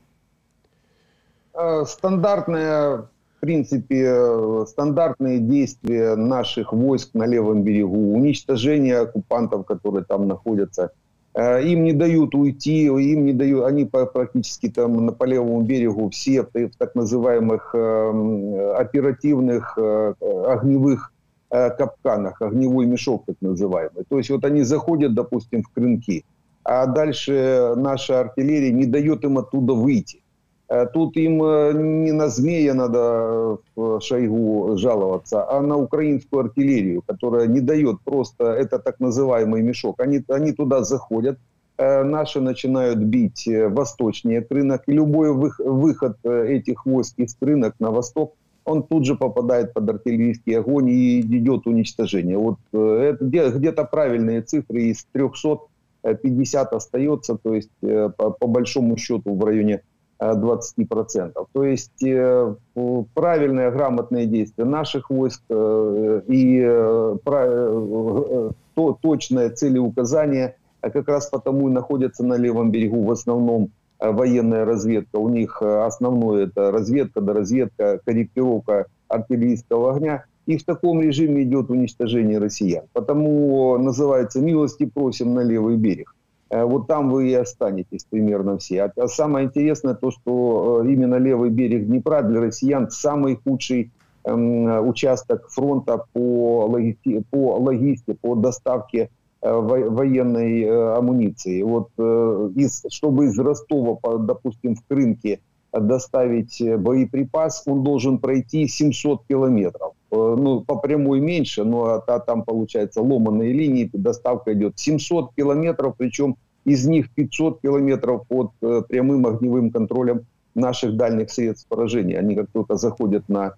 Э, 1.54 1.86
Стандартная, 1.86 2.96
в 2.96 3.40
принципе, 3.42 3.96
э, 3.96 4.66
стандартные 4.66 5.40
действия 5.40 6.16
наших 6.16 6.74
войск 6.74 7.16
на 7.16 7.28
левом 7.28 7.64
берегу, 7.64 7.98
уничтожение 7.98 9.02
оккупантов, 9.02 9.66
которые 9.66 10.06
там 10.08 10.28
находятся. 10.28 10.90
Э, 11.34 11.62
Им 11.64 11.84
не 11.84 11.94
дают 11.94 12.36
уйти, 12.36 12.86
им 12.86 13.26
не 13.26 13.34
дают, 13.34 13.66
они 13.66 13.86
по- 13.86 14.06
практически 14.06 14.70
там 14.70 15.06
на 15.06 15.12
по 15.12 15.26
левому 15.26 15.62
берегу 15.62 16.10
все 16.10 16.42
в 16.42 16.48
в 16.54 16.76
так 16.78 16.96
называемых 16.96 17.76
эм, 17.76 18.56
оперативных 18.82 19.78
э, 19.78 20.14
огневых 20.48 21.12
э, 21.12 21.15
капканах, 21.51 22.43
огневой 22.43 22.87
мешок 22.87 23.25
так 23.27 23.37
называемый. 23.41 24.05
То 24.09 24.19
есть 24.19 24.31
вот 24.31 24.45
они 24.45 24.63
заходят, 24.63 25.15
допустим, 25.15 25.63
в 25.63 25.69
крынки, 25.69 26.25
а 26.65 26.87
дальше 26.87 27.75
наша 27.77 28.21
артиллерия 28.21 28.73
не 28.73 28.87
дает 28.87 29.25
им 29.25 29.39
оттуда 29.39 29.75
выйти. 29.75 30.23
Э, 30.69 30.87
Тут 30.87 31.17
им 31.17 31.43
э, 31.43 31.73
не 31.75 32.13
на 32.13 32.29
змея 32.29 32.75
надо 32.75 32.99
э, 32.99 33.57
в 33.77 34.01
Шойгу 34.01 34.77
жаловаться, 34.77 35.49
а 35.49 35.61
на 35.61 35.77
украинскую 35.77 36.41
артиллерию, 36.41 37.03
которая 37.07 37.47
не 37.47 37.61
дает 37.61 38.01
просто, 38.05 38.45
это 38.45 38.79
так 38.79 38.99
называемый 39.01 39.63
мешок. 39.63 40.01
Они, 40.01 40.25
они 40.29 40.53
туда 40.53 40.83
заходят, 40.83 41.39
э, 41.79 42.03
наши 42.03 42.41
начинают 42.41 42.99
бить 42.99 43.47
э, 43.47 43.69
восточнее 43.69 44.45
рынок, 44.51 44.83
и 44.89 44.93
любой 44.93 45.29
вых- 45.31 45.63
выход 45.63 46.17
э, 46.25 46.47
этих 46.49 46.85
войск 46.85 47.15
из 47.19 47.37
рынок 47.41 47.75
на 47.79 47.91
восток, 47.91 48.35
он 48.67 48.83
тут 48.83 49.05
же 49.05 49.15
попадает 49.15 49.73
под 49.73 49.89
артиллерийский 49.89 50.59
огонь 50.59 50.89
и 50.89 51.21
идет 51.21 51.67
уничтожение. 51.67 52.37
Вот 52.37 52.59
э, 52.73 53.13
это 53.15 53.25
где- 53.25 53.51
где-то 53.51 53.85
правильные 53.85 54.43
цифры 54.43 54.83
из 54.83 55.07
300 55.13 55.59
э, 56.03 56.15
50 56.15 56.73
остается, 56.73 57.39
то 57.43 57.55
есть 57.55 57.71
э, 57.83 58.11
по, 58.17 58.47
большому 58.47 58.97
счету 58.97 59.35
в 59.35 59.45
районе 59.45 59.81
э, 60.19 60.33
20%. 60.33 61.47
То 61.53 61.65
есть 61.65 62.03
э, 62.03 62.55
п- 62.75 63.05
правильное, 63.15 63.71
грамотное 63.71 64.27
действие 64.27 64.67
наших 64.67 65.11
войск 65.11 65.43
э, 65.49 66.21
и 66.29 66.61
э, 66.61 67.17
э, 67.27 68.51
то, 68.75 68.99
точное 69.01 69.51
целеуказание 69.51 70.57
а 70.83 70.91
как 70.91 71.09
раз 71.09 71.27
потому 71.27 71.69
и 71.69 71.73
находятся 71.73 72.25
на 72.25 72.35
левом 72.35 72.71
берегу 72.71 73.03
в 73.03 73.11
основном 73.11 73.65
э, 73.65 73.69
военная 74.01 74.65
разведка. 74.65 75.17
У 75.19 75.29
них 75.29 75.59
э, 75.61 75.85
основное 75.85 76.47
это 76.47 76.71
разведка, 76.71 77.21
доразведка, 77.21 78.01
корректировка 78.05 78.87
артиллерийского 79.09 79.95
огня. 79.97 80.25
И 80.47 80.57
в 80.59 80.65
таком 80.65 81.01
режиме 81.01 81.43
идет 81.43 81.71
уничтожение 81.71 82.39
россиян. 82.39 82.85
Потому 82.93 83.77
называется 83.79 84.41
«милости 84.41 84.87
просим 84.87 85.35
на 85.35 85.41
левый 85.41 85.77
берег». 85.77 86.15
Э, 86.51 86.65
Вот 86.65 86.87
там 86.87 87.11
вы 87.11 87.31
и 87.31 87.35
останетесь 87.35 88.05
примерно 88.09 88.59
все. 88.59 88.85
А- 88.85 88.93
А 88.97 89.09
самое 89.09 89.47
интересное 89.47 89.95
то, 89.95 90.11
что 90.11 90.83
э, 90.85 90.89
именно 90.93 91.17
левый 91.17 91.51
берег 91.51 91.87
Днепра 91.87 92.23
для 92.23 92.41
россиян 92.41 92.89
самый 92.91 93.37
худший 93.43 93.91
эм, 94.25 94.89
участок 94.89 95.49
фронта 95.51 96.05
по, 96.13 96.67
логисти- 96.69 97.25
по 97.31 97.57
логистике, 97.59 98.17
по 98.21 98.35
доставке 98.35 98.99
э, 98.99 99.09
военной 99.53 100.63
э, 100.63 100.97
амуниции. 100.97 101.63
Вот 101.63 101.89
э, 101.99 102.51
из, 102.57 102.83
чтобы 102.91 103.27
из 103.27 103.39
Ростова, 103.39 103.99
допустим, 104.19 104.75
в 104.77 104.83
Крымке 104.89 105.41
доставить 105.73 106.61
э, 106.61 106.77
боеприпас, 106.77 107.63
он 107.67 107.83
должен 107.83 108.19
пройти 108.19 108.67
700 108.69 109.23
километров. 109.29 109.93
Э, 110.11 110.37
Ну, 110.39 110.61
по 110.61 110.77
прямой 110.77 111.21
меньше, 111.21 111.65
но 111.65 111.85
а 111.85 112.01
та- 112.01 112.21
там, 112.21 112.43
получается, 112.45 113.03
ломаные 113.03 113.53
линии, 113.53 113.91
доставка 113.93 114.53
идет 114.53 114.79
700 114.79 115.31
километров, 115.37 115.95
причем 115.99 116.37
из 116.65 116.87
них 116.87 117.11
500 117.15 117.61
километров 117.61 118.23
под 118.29 118.51
э, 118.63 118.83
прямым 118.89 119.27
огневым 119.27 119.71
контролем 119.71 120.21
наших 120.55 120.97
дальних 120.97 121.31
средств 121.31 121.69
поражения. 121.69 122.19
Они 122.19 122.35
как 122.35 122.47
только 122.53 122.77
заходят 122.77 123.29
на 123.29 123.47
э, 123.49 123.51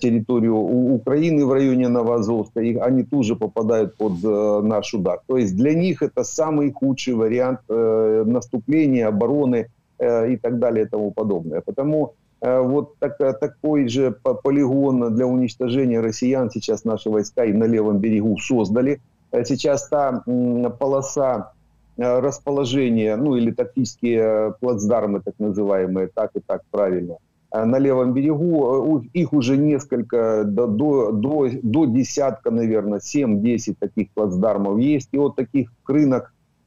территорию 0.00 0.54
У- 0.56 0.94
Украины 0.94 1.44
в 1.44 1.52
районе 1.52 1.88
Новоазовска, 1.88 2.60
и 2.60 2.76
они 2.76 3.02
тут 3.02 3.24
же 3.24 3.34
попадают 3.36 3.96
под 3.96 4.12
э, 4.24 4.60
наш 4.62 4.94
удар. 4.94 5.18
То 5.26 5.36
есть 5.36 5.56
для 5.56 5.74
них 5.74 6.02
это 6.02 6.24
самый 6.24 6.70
худший 6.72 7.14
вариант 7.14 7.60
э, 7.68 8.24
наступления, 8.26 9.08
обороны 9.08 9.66
э, 9.98 10.32
и 10.32 10.36
так 10.36 10.58
далее 10.58 10.84
и 10.84 10.88
тому 10.88 11.10
подобное. 11.10 11.60
Потому 11.60 12.12
э, 12.40 12.60
вот 12.60 12.94
так- 13.00 13.20
э, 13.20 13.32
такой 13.32 13.88
же 13.88 14.10
по- 14.22 14.34
полигон 14.34 15.14
для 15.14 15.26
уничтожения 15.26 16.00
россиян 16.00 16.50
сейчас 16.50 16.84
наши 16.84 17.10
войска 17.10 17.44
и 17.44 17.52
на 17.52 17.64
левом 17.64 17.98
берегу 17.98 18.36
создали. 18.38 19.00
Э, 19.32 19.44
Сейчас 19.44 19.88
та 19.88 20.22
полоса 20.78 21.52
э, 21.98 22.20
расположения, 22.20 23.16
ну 23.16 23.36
или 23.36 23.50
тактические 23.50 24.20
э, 24.20 24.52
плацдармы, 24.60 25.20
так 25.20 25.34
называемые, 25.38 26.08
так 26.14 26.30
и 26.34 26.40
так 26.46 26.62
правильно, 26.70 27.12
э, 27.12 27.16
на 27.65 27.79
левом 27.79 28.13
берегу, 28.13 28.65
э, 28.65 28.77
у- 28.79 29.03
их 29.13 29.33
уже 29.33 29.57
несколько, 29.57 30.43
до, 30.45 30.67
до, 30.67 31.11
до, 31.11 31.49
до 31.63 31.85
десятка, 31.85 32.51
наверное, 32.51 32.99
7-10 32.99 33.75
таких 33.79 34.07
плацдармов 34.13 34.79
есть. 34.79 35.09
И 35.13 35.17
вот 35.17 35.35
таких 35.35 35.69
рынок 35.87 36.21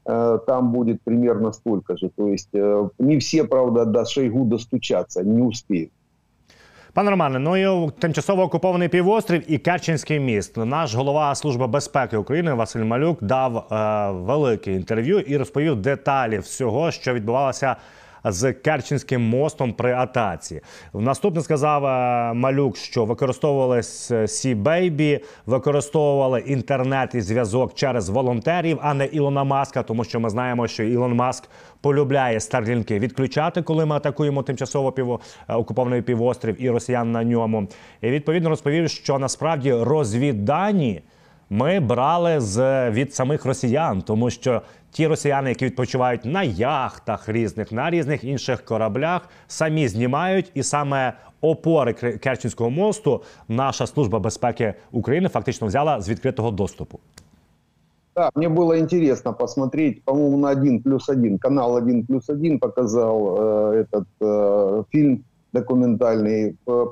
э, 0.05 0.39
там 0.47 0.71
будет 0.71 1.01
примерно 1.03 1.51
столько 1.53 1.97
же. 1.97 2.09
То 2.09 2.27
есть 2.27 2.49
э, 2.53 2.89
не 2.99 3.17
все, 3.17 3.43
правда, 3.43 3.85
до 3.85 4.05
Шойгу 4.05 4.45
достучаться, 4.45 5.23
не 5.23 5.41
успеют. 5.41 5.91
Пане 6.93 7.09
Романе, 7.09 7.39
ну 7.39 7.57
і 7.87 7.91
тимчасово 7.99 8.43
окупований 8.43 8.89
півострів 8.89 9.51
і 9.51 9.57
Керченський 9.57 10.19
міст. 10.19 10.57
Наш 10.57 10.95
голова 10.95 11.35
Служби 11.35 11.67
безпеки 11.67 12.17
України 12.17 12.53
Василь 12.53 12.83
Малюк 12.83 13.23
дав 13.23 13.57
е, 13.57 14.11
велике 14.11 14.73
інтерв'ю 14.73 15.19
і 15.19 15.37
розповів 15.37 15.75
деталі 15.75 16.39
всього, 16.39 16.91
що 16.91 17.13
відбувалося 17.13 17.75
з 18.26 18.52
Керченським 18.52 19.22
мостом 19.22 19.72
при 19.72 19.92
атаці. 19.92 20.60
Наступне 20.94 21.40
сказав 21.40 21.84
е, 21.84 22.34
Малюк, 22.34 22.76
що 22.76 23.04
використовувались 23.04 24.12
Сі 24.26 24.54
Бейбі, 24.54 25.20
використовували 25.46 26.40
інтернет 26.40 27.14
і 27.14 27.20
зв'язок 27.20 27.74
через 27.74 28.08
волонтерів, 28.08 28.78
а 28.82 28.94
не 28.94 29.06
Ілона 29.06 29.44
Маска, 29.44 29.82
тому 29.82 30.04
що 30.04 30.20
ми 30.20 30.30
знаємо, 30.30 30.66
що 30.66 30.82
Ілон 30.82 31.14
Маск 31.14 31.48
полюбляє 31.80 32.40
старлінки 32.40 32.98
відключати, 32.98 33.62
коли 33.62 33.86
ми 33.86 33.96
атакуємо 33.96 34.42
тимчасово 34.42 34.92
пів... 34.92 35.12
Е, 35.12 35.54
окупований 35.54 36.02
півострів 36.02 36.62
і 36.62 36.70
росіян 36.70 37.12
на 37.12 37.24
ньому. 37.24 37.68
І 38.00 38.10
відповідно 38.10 38.48
розповів, 38.48 38.90
що 38.90 39.18
насправді 39.18 39.72
розвіддані 39.72 41.02
ми 41.50 41.80
брали 41.80 42.40
з 42.40 42.90
від 42.90 43.14
самих 43.14 43.44
росіян, 43.44 44.02
тому 44.02 44.30
що 44.30 44.62
ті 44.95 45.07
росіяни, 45.07 45.49
які 45.49 45.65
відпочивають 45.65 46.25
на 46.25 46.43
яхтах 46.43 47.29
різних, 47.29 47.71
на 47.71 47.89
різних 47.89 48.23
інших 48.23 48.61
кораблях, 48.65 49.29
самі 49.47 49.87
знімають, 49.87 50.51
і 50.53 50.63
саме 50.63 51.13
опори 51.41 51.93
Керченського 51.93 52.69
мосту 52.69 53.21
наша 53.47 53.87
служба 53.87 54.19
безпеки 54.19 54.73
України 54.91 55.29
фактично 55.29 55.67
взяла 55.67 56.01
з 56.01 56.09
відкритого 56.09 56.51
доступу. 56.51 56.99
Да, 58.15 58.29
мне 58.35 58.49
было 58.49 58.77
интересно 58.77 59.33
посмотреть, 59.33 60.03
по-моему, 60.03 60.37
на 60.37 60.49
1 60.49 60.83
плюс 60.83 61.07
1, 61.09 61.37
канал 61.37 61.77
1 61.77 62.05
плюс 62.05 62.29
1 62.29 62.59
показал 62.59 63.37
э, 63.39 63.85
этот 63.85 64.07
э, 64.19 64.83
фильм 64.91 65.23
документальный. 65.53 66.57
Э, 66.67 66.85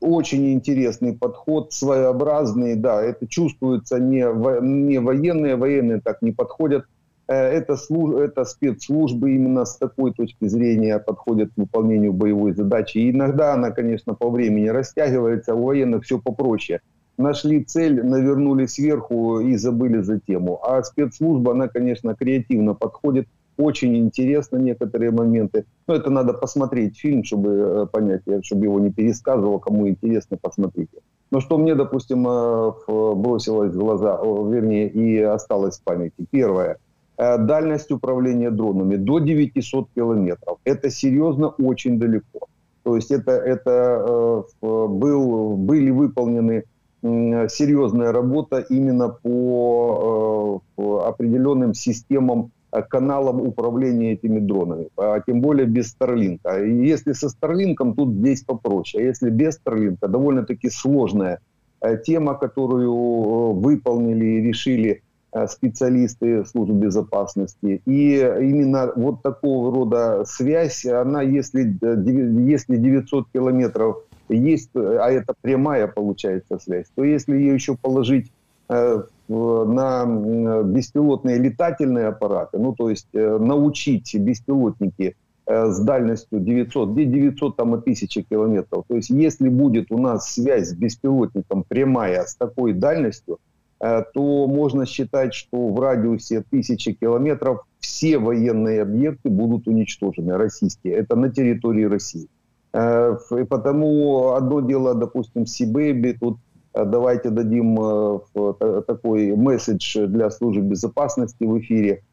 очень 0.00 0.52
интересный 0.52 1.12
подход, 1.12 1.72
своеобразный, 1.72 2.74
да, 2.74 3.02
это 3.02 3.26
чувствуется 3.28 4.00
не, 4.00 4.28
во, 4.28 4.60
не 4.60 4.98
военные, 4.98 5.56
военные 5.56 6.00
так 6.00 6.22
не 6.22 6.32
подходят. 6.32 6.86
Э, 7.27 7.33
это, 7.33 7.77
служ, 7.77 8.15
это 8.15 8.45
спецслужбы 8.45 9.35
именно 9.35 9.65
с 9.65 9.77
такой 9.77 10.13
точки 10.13 10.47
зрения 10.47 10.99
подходят 10.99 11.49
к 11.53 11.57
выполнению 11.57 12.13
боевой 12.13 12.53
задачи. 12.53 12.97
И 12.97 13.11
иногда 13.11 13.53
она, 13.53 13.71
конечно, 13.71 14.13
по 14.13 14.29
времени 14.29 14.67
растягивается, 14.67 15.55
у 15.55 15.63
военных 15.63 16.03
все 16.03 16.19
попроще– 16.19 16.81
нашли 17.17 17.63
цель, 17.63 18.05
навернули 18.05 18.65
сверху 18.67 19.39
и 19.39 19.55
забыли 19.55 20.01
за 20.01 20.19
тему. 20.19 20.59
А 20.63 20.83
спецслужба, 20.83 21.51
она, 21.51 21.67
конечно, 21.67 22.15
креативно 22.15 22.73
подходит, 22.73 23.27
очень 23.57 23.97
интересно 23.97 24.57
некоторые 24.57 25.11
моменты. 25.11 25.65
Но 25.87 25.95
это 25.95 26.11
надо 26.11 26.33
посмотреть 26.33 26.99
фильм, 26.99 27.23
чтобы 27.23 27.49
э, 27.49 27.85
понять, 27.91 28.21
чтобы 28.43 28.65
его 28.65 28.79
не 28.79 28.91
пересказывал, 28.91 29.59
кому 29.59 29.89
интересно, 29.89 30.37
посмотрите. 30.39 30.99
Но 31.31 31.39
что 31.39 31.57
мне, 31.57 31.73
допустим, 31.73 32.27
э, 32.27 32.71
бросилось 32.87 33.73
в 33.73 33.77
глаза, 33.79 34.19
вернее, 34.21 34.87
и 34.89 35.19
осталось 35.19 35.79
в 35.79 35.83
памяти. 35.83 36.25
Первое. 36.29 36.77
Э, 37.17 37.37
дальность 37.37 37.91
управления 37.91 38.51
дронами 38.51 38.95
до 38.95 39.19
900 39.19 39.89
километров. 39.95 40.57
Это 40.63 40.89
серьезно 40.89 41.49
очень 41.49 41.99
далеко. 41.99 42.47
То 42.83 42.95
есть 42.95 43.11
это, 43.11 43.31
это 43.31 44.45
был, 44.61 45.57
были 45.57 45.89
выполнены 45.91 46.63
серьезная 47.01 48.11
работа 48.11 48.59
именно 48.59 49.09
по 49.09 50.61
э, 50.77 50.81
определенным 51.05 51.73
системам, 51.73 52.51
э, 52.71 52.81
каналам 52.81 53.41
управления 53.41 54.13
этими 54.13 54.39
дронами, 54.39 54.87
а 54.97 55.19
тем 55.19 55.41
более 55.41 55.67
без 55.67 55.89
Старлинка. 55.89 56.63
Если 56.63 57.13
со 57.13 57.29
Старлинком, 57.29 57.93
тут 57.93 58.13
здесь 58.13 58.43
попроще. 58.43 59.03
А 59.03 59.07
если 59.07 59.29
без 59.29 59.55
Старлинка, 59.55 60.07
довольно-таки 60.07 60.69
сложная 60.69 61.39
э, 61.81 61.97
тема, 61.97 62.33
которую 62.35 63.53
выполнили 63.53 64.25
и 64.25 64.41
решили 64.41 65.01
специалисты 65.47 66.45
службы 66.45 66.75
безопасности. 66.75 67.81
И 67.85 68.17
именно 68.17 68.91
вот 68.95 69.21
такого 69.21 69.73
рода 69.73 70.23
связь, 70.25 70.85
она, 70.85 71.21
если, 71.21 71.77
если 71.81 72.77
900 72.77 73.27
километров 73.33 73.97
есть, 74.29 74.69
а 74.75 75.09
это 75.09 75.33
прямая 75.41 75.87
получается 75.87 76.59
связь, 76.59 76.87
то 76.95 77.03
если 77.03 77.35
ее 77.35 77.53
еще 77.53 77.75
положить 77.75 78.31
э, 78.69 79.03
на 79.27 80.63
беспилотные 80.63 81.37
летательные 81.37 82.07
аппараты, 82.07 82.57
ну 82.57 82.73
то 82.73 82.89
есть 82.89 83.07
э, 83.13 83.37
научить 83.37 84.13
беспилотники 84.15 85.15
э, 85.45 85.71
с 85.71 85.79
дальностью 85.79 86.39
900, 86.39 86.89
где 86.91 87.05
900 87.05 87.55
там 87.55 87.75
и 87.75 87.79
1000 87.79 88.23
километров. 88.23 88.85
То 88.87 88.95
есть 88.95 89.09
если 89.09 89.49
будет 89.49 89.91
у 89.91 89.97
нас 89.97 90.33
связь 90.33 90.69
с 90.69 90.73
беспилотником 90.73 91.63
прямая 91.67 92.25
с 92.25 92.35
такой 92.35 92.73
дальностью, 92.73 93.39
то 93.79 94.47
можно 94.47 94.85
считать, 94.85 95.33
что 95.33 95.69
в 95.69 95.79
радиусе 95.79 96.39
1000 96.39 96.93
километров 96.93 97.61
все 97.79 98.17
военные 98.17 98.81
объекты 98.81 99.29
будут 99.29 99.67
уничтожены, 99.67 100.35
российские. 100.35 100.95
Это 100.95 101.15
на 101.15 101.29
территории 101.29 101.83
России. 101.83 102.27
Э, 102.73 103.17
и 103.31 103.43
потому 103.43 104.33
одно 104.33 104.61
дело, 104.61 104.93
допустим, 104.93 105.45
Сибэби, 105.45 106.17
тут 106.19 106.37
э, 106.73 106.85
давайте 106.85 107.29
дадим 107.29 107.77
э, 107.79 108.83
такой 108.85 109.35
месседж 109.35 110.05
для 110.07 110.29
службы 110.29 110.61
безопасности 110.61 111.43
в 111.43 111.57
эфире. 111.59 112.03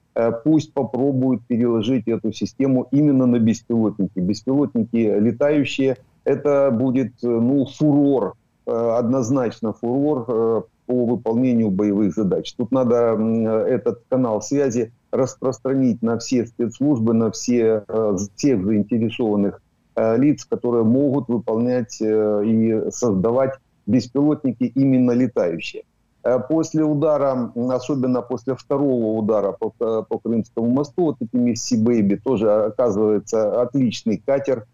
Пусть 0.44 0.72
попробуют 0.72 1.44
переложить 1.48 2.06
эту 2.06 2.32
систему 2.32 2.86
именно 2.92 3.26
на 3.26 3.40
беспилотники. 3.40 4.20
Беспилотники 4.20 4.96
летающие, 4.96 5.96
это 6.22 6.70
будет 6.70 7.14
ну, 7.20 7.66
фурор, 7.66 8.34
однозначно 8.64 9.72
фурор 9.72 10.68
по 10.86 11.04
выполнению 11.06 11.70
боевых 11.70 12.14
задач. 12.14 12.52
Тут 12.54 12.72
надо 12.72 13.16
этот 13.66 14.02
канал 14.08 14.42
связи 14.42 14.92
распространить 15.10 16.02
на 16.02 16.18
все 16.18 16.46
спецслужбы, 16.46 17.14
на 17.14 17.30
все, 17.30 17.84
всех 18.36 18.64
заинтересованных 18.64 19.60
Э, 19.96 20.16
лиц, 20.16 20.44
которые 20.44 20.82
могут 20.82 21.28
выполнять 21.28 22.00
э, 22.00 22.42
и 22.44 22.90
создавать 22.90 23.52
беспилотники 23.86 24.64
именно 24.64 25.12
летающие. 25.12 25.84
Э, 26.24 26.40
после 26.40 26.82
удара, 26.82 27.52
особенно 27.70 28.20
после 28.20 28.56
второго 28.56 29.16
удара 29.16 29.52
по, 29.52 29.70
по 29.70 30.18
Крымскому 30.18 30.68
мосту, 30.68 31.02
вот 31.02 31.16
этими 31.20 31.54
Sea 31.54 31.81
Baby 31.81 32.16
тоже 32.16 32.50
оказывается 32.50 33.62
отличный 33.62 34.20
катер, 34.24 34.66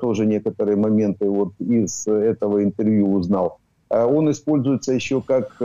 тоже 0.00 0.24
некоторые 0.24 0.76
моменты 0.76 1.28
вот 1.28 1.52
из 1.58 2.06
этого 2.06 2.64
интервью 2.64 3.12
узнал. 3.12 3.58
Он 3.88 4.30
используется 4.30 4.92
еще 4.92 5.22
как 5.22 5.56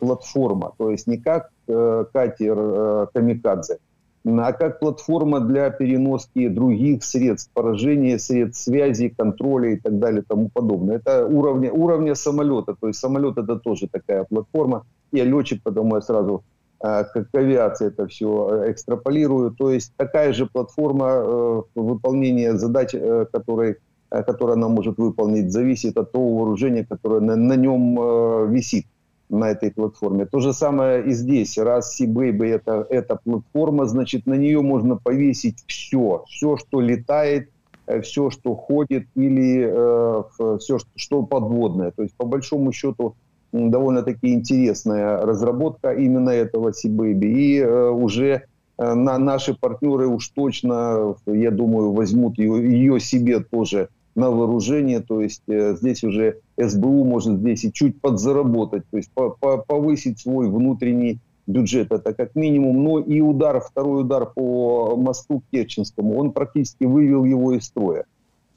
платформа, 0.00 0.72
то 0.78 0.90
есть 0.90 1.06
не 1.06 1.18
как 1.18 1.50
катер 1.66 3.08
Камикадзе, 3.14 3.78
а 4.24 4.52
как 4.52 4.80
платформа 4.80 5.40
для 5.40 5.70
переноски 5.70 6.48
других 6.48 7.04
средств 7.04 7.50
поражения, 7.54 8.18
средств 8.18 8.64
связи, 8.64 9.08
контроля 9.08 9.70
и 9.70 9.76
так 9.76 9.98
далее 9.98 10.22
и 10.22 10.24
тому 10.24 10.50
подобное. 10.52 10.96
Это 10.96 11.26
уровня, 11.26 11.72
уровня 11.72 12.14
самолета. 12.14 12.74
То 12.78 12.88
есть 12.88 12.98
самолет 12.98 13.38
это 13.38 13.56
тоже 13.56 13.88
такая 13.88 14.24
платформа. 14.24 14.84
Я 15.12 15.24
летчик, 15.24 15.62
потому 15.62 15.94
я 15.94 16.02
сразу 16.02 16.42
э, 16.82 17.04
как 17.04 17.28
авиация 17.32 17.88
это 17.88 18.06
все 18.06 18.70
экстраполирую. 18.70 19.52
То 19.52 19.70
есть 19.70 19.92
такая 19.96 20.32
же 20.32 20.46
платформа 20.46 21.06
э, 21.08 21.62
выполнения 21.74 22.54
задач, 22.56 22.94
э, 22.94 23.26
которые, 23.32 23.76
э, 24.10 24.22
которая 24.22 24.56
она 24.56 24.68
может 24.68 24.98
выполнить, 24.98 25.52
зависит 25.52 25.96
от 25.96 26.12
того 26.12 26.36
вооружения, 26.36 26.84
которое 26.84 27.20
на, 27.20 27.36
на 27.36 27.54
нем 27.54 27.98
э, 28.00 28.46
висит 28.48 28.86
на 29.28 29.50
этой 29.50 29.70
платформе. 29.70 30.26
То 30.26 30.40
же 30.40 30.52
самое 30.52 31.04
и 31.04 31.12
здесь. 31.12 31.58
Раз 31.58 31.96
C-Baby 31.96 32.46
это, 32.46 32.86
это 32.88 33.16
платформа, 33.16 33.86
значит, 33.86 34.26
на 34.26 34.34
нее 34.34 34.62
можно 34.62 34.96
повесить 34.96 35.64
все. 35.66 36.24
Все, 36.28 36.56
что 36.56 36.80
летает, 36.80 37.50
э, 37.86 38.00
все, 38.00 38.30
что 38.30 38.54
ходит 38.54 39.06
или 39.14 39.68
э, 39.70 40.58
все, 40.58 40.78
что, 40.96 41.22
подводное. 41.22 41.90
То 41.90 42.02
есть, 42.02 42.14
по 42.16 42.26
большому 42.26 42.72
счету, 42.72 43.14
довольно-таки 43.52 44.32
интересная 44.32 45.18
разработка 45.18 45.92
именно 45.92 46.30
этого 46.30 46.72
C-Baby. 46.72 47.26
И 47.26 47.58
э, 47.58 47.90
уже 47.90 48.44
э, 48.78 48.94
на, 48.94 49.18
наши 49.18 49.54
партнеры 49.54 50.06
уж 50.06 50.28
точно, 50.28 51.16
я 51.26 51.50
думаю, 51.50 51.92
возьмут 51.92 52.38
ее, 52.38 52.70
ее 52.70 53.00
себе 53.00 53.40
тоже 53.40 53.88
на 54.18 54.30
вооружение, 54.30 55.00
то 55.00 55.20
есть 55.20 55.42
э, 55.46 55.76
здесь 55.76 56.02
уже 56.02 56.38
СБУ 56.56 57.04
может 57.04 57.38
здесь 57.38 57.64
и 57.64 57.72
чуть 57.72 58.00
подзаработать, 58.00 58.82
то 58.90 58.96
есть 58.96 59.10
по 59.14 59.36
-по 59.40 59.62
повысить 59.64 60.18
свой 60.18 60.50
внутренний 60.50 61.20
бюджет, 61.46 61.92
это 61.92 62.12
как 62.12 62.34
минимум, 62.34 62.82
но 62.82 62.98
и 62.98 63.20
удар, 63.20 63.60
второй 63.60 64.00
удар 64.02 64.26
по 64.26 64.96
мосту 64.96 65.42
Керченскому, 65.52 66.18
он 66.18 66.32
практически 66.32 66.84
вывел 66.84 67.24
его 67.24 67.52
из 67.52 67.64
строя. 67.64 68.04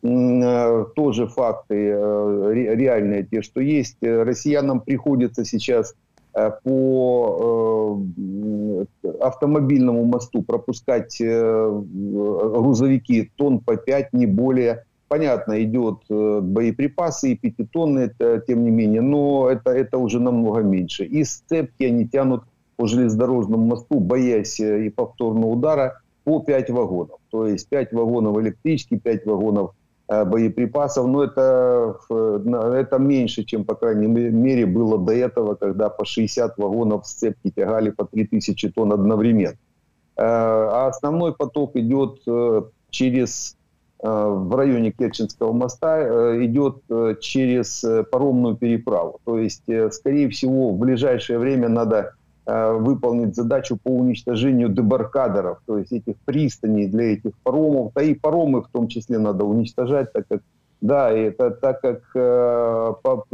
Э, 0.04 0.86
тоже 0.96 1.28
факты 1.28 1.76
э, 1.76 2.76
реальные, 2.76 3.24
те, 3.24 3.44
что 3.44 3.62
есть. 3.62 3.98
Россиянам 4.02 4.82
приходится 4.82 5.46
сейчас 5.46 5.94
по 6.64 8.00
автомобильному 9.20 10.06
мосту 10.06 10.42
пропускать 10.44 11.22
грузовики 12.50 13.30
тонн 13.36 13.60
по 13.60 13.76
5, 13.76 14.14
не 14.14 14.28
более 14.28 14.86
Понятно, 15.12 15.62
идет 15.62 16.04
э, 16.10 16.40
боеприпасы 16.42 17.34
и 17.34 17.36
пятитонные, 17.36 18.16
тем 18.48 18.64
не 18.64 18.72
менее, 18.72 19.02
но 19.02 19.50
это, 19.50 19.72
это 19.72 19.98
уже 19.98 20.22
намного 20.22 20.62
меньше. 20.62 21.04
И 21.04 21.26
сцепки 21.26 21.84
они 21.84 22.08
тянут 22.08 22.44
по 22.78 22.88
железнодорожному 22.88 23.66
мосту, 23.66 24.00
боясь 24.00 24.62
э, 24.62 24.86
и 24.86 24.90
повторного 24.90 25.48
удара, 25.48 26.02
по 26.24 26.40
5 26.40 26.70
вагонов. 26.70 27.20
То 27.30 27.46
есть 27.46 27.68
5 27.68 27.92
вагонов 27.92 28.40
электрички, 28.40 28.98
5 28.98 29.26
вагонов 29.26 29.72
э, 30.08 30.24
боеприпасов. 30.24 31.06
Но 31.08 31.26
это, 31.26 31.98
это 32.10 32.98
меньше, 32.98 33.44
чем, 33.44 33.66
по 33.66 33.76
крайней 33.76 34.08
мере, 34.08 34.66
было 34.66 34.98
до 34.98 35.12
этого, 35.12 35.56
когда 35.56 35.90
по 35.90 36.06
60 36.06 36.58
вагонов 36.58 37.06
сцепки 37.06 37.52
тягали 37.54 37.90
по 37.90 38.06
3000 38.06 38.70
тонн 38.70 38.94
одновременно. 38.94 39.58
А 40.16 40.88
основной 40.88 41.36
поток 41.36 41.76
идет 41.76 42.22
через 42.92 43.58
в 44.02 44.56
районе 44.56 44.92
Керченского 44.92 45.54
моста 45.54 46.44
идет 46.44 46.78
через 47.20 47.86
паромную 48.12 48.56
переправу. 48.56 49.20
То 49.26 49.38
есть, 49.38 49.64
скорее 49.92 50.30
всего, 50.30 50.72
в 50.72 50.80
ближайшее 50.80 51.38
время 51.38 51.70
надо 51.70 52.14
Э, 52.44 52.74
выполнить 52.74 53.36
задачу 53.36 53.78
по 53.82 53.90
уничтожению 53.90 54.70
дебаркадеров, 54.70 55.60
то 55.68 55.78
есть 55.78 55.92
этих 55.92 56.16
пристаней 56.26 56.88
для 56.88 57.14
этих 57.14 57.38
паромов. 57.44 57.94
Да 57.94 58.02
и 58.02 58.16
паромы 58.16 58.64
в 58.64 58.68
том 58.68 58.88
числе 58.88 59.20
надо 59.20 59.46
уничтожать, 59.46 60.12
так 60.12 60.26
как 60.28 60.42
да, 60.82 61.12
это 61.12 61.52
так 61.52 61.82
как 61.82 62.02
э, 62.16 62.94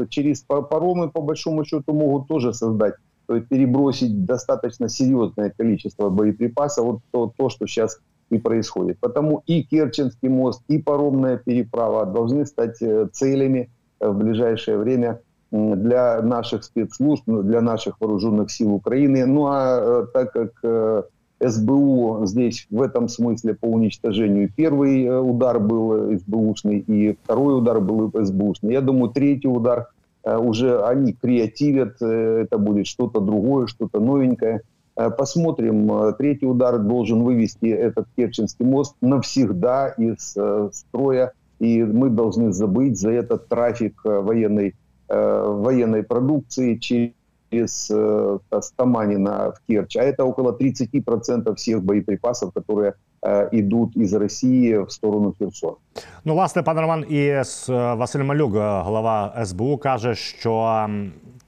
через 0.09 0.41
паромы 0.41 1.09
по 1.09 1.21
большому 1.21 1.63
счету 1.63 1.93
могут 1.93 2.27
тоже 2.27 2.53
создать, 2.53 2.95
то 3.27 3.35
есть 3.35 3.47
перебросить 3.47 4.25
достаточно 4.25 4.89
серьезное 4.89 5.53
количество 5.57 6.09
боеприпасов, 6.09 6.85
вот 6.85 6.99
то, 7.11 7.31
то, 7.37 7.49
что 7.49 7.65
сейчас 7.65 7.99
и 8.29 8.37
происходит. 8.37 8.99
Потому 8.99 9.43
и 9.45 9.63
Керченский 9.63 10.29
мост, 10.29 10.61
и 10.67 10.77
паромная 10.77 11.37
переправа 11.37 12.05
должны 12.05 12.45
стать 12.45 12.81
э, 12.81 13.07
целями 13.11 13.69
в 13.99 14.13
ближайшее 14.13 14.77
время 14.77 15.19
для 15.51 16.21
наших 16.21 16.63
спецслужб, 16.63 17.23
ну, 17.25 17.41
для 17.41 17.61
наших 17.61 17.99
вооруженных 17.99 18.51
сил 18.51 18.73
Украины. 18.73 19.25
Ну 19.25 19.47
а 19.47 19.79
э, 19.81 20.05
так 20.13 20.33
как 20.33 20.51
э, 20.63 21.03
СБУ 21.39 22.25
здесь 22.25 22.67
в 22.69 22.81
этом 22.81 23.07
смысле 23.07 23.53
по 23.53 23.65
уничтожению 23.65 24.51
первый 24.53 25.05
э, 25.05 25.19
удар 25.19 25.59
был 25.59 26.17
СБУшный 26.19 26.79
и 26.79 27.17
второй 27.23 27.57
удар 27.57 27.79
был 27.79 28.11
СБУшный. 28.13 28.73
Я 28.73 28.81
думаю, 28.81 29.11
третий 29.11 29.47
удар 29.47 29.87
уже 30.25 30.83
они 30.83 31.13
креативят, 31.13 32.01
это 32.01 32.57
будет 32.57 32.87
что-то 32.87 33.21
другое, 33.21 33.67
что-то 33.67 34.01
новенькое. 34.01 34.61
Посмотрим. 34.96 36.14
Третий 36.18 36.46
удар 36.46 36.78
должен 36.78 37.22
вывести 37.22 37.66
этот 37.66 38.06
Керченский 38.16 38.66
мост 38.66 38.94
навсегда 39.00 39.88
из 39.88 40.36
строя. 40.72 41.32
И 41.58 41.82
мы 41.82 42.10
должны 42.10 42.52
забыть 42.52 42.98
за 42.98 43.10
этот 43.10 43.48
трафик 43.48 44.00
военной 44.04 44.74
Э, 45.12 45.44
военной 45.46 46.02
продукции 46.02 46.76
через 46.76 47.90
э, 47.90 48.38
Стаманина 48.60 49.52
в 49.52 49.66
Керчь. 49.68 49.96
А 49.96 50.02
это 50.02 50.24
около 50.24 50.52
30% 50.52 51.54
всех 51.54 51.82
боеприпасов, 51.82 52.52
которые 52.54 52.94
э, 53.22 53.48
идуть 53.52 53.96
із 53.96 54.12
Росії 54.12 54.78
в 54.78 54.90
сторону 54.90 55.34
Херсона. 55.38 55.72
Ну, 56.24 56.34
власне, 56.34 56.62
пане 56.62 56.80
Роман, 56.80 57.04
і 57.08 57.32
Василь 57.68 58.22
Малюк, 58.22 58.52
голова 58.84 59.44
СБУ, 59.44 59.76
каже, 59.76 60.14
що 60.14 60.86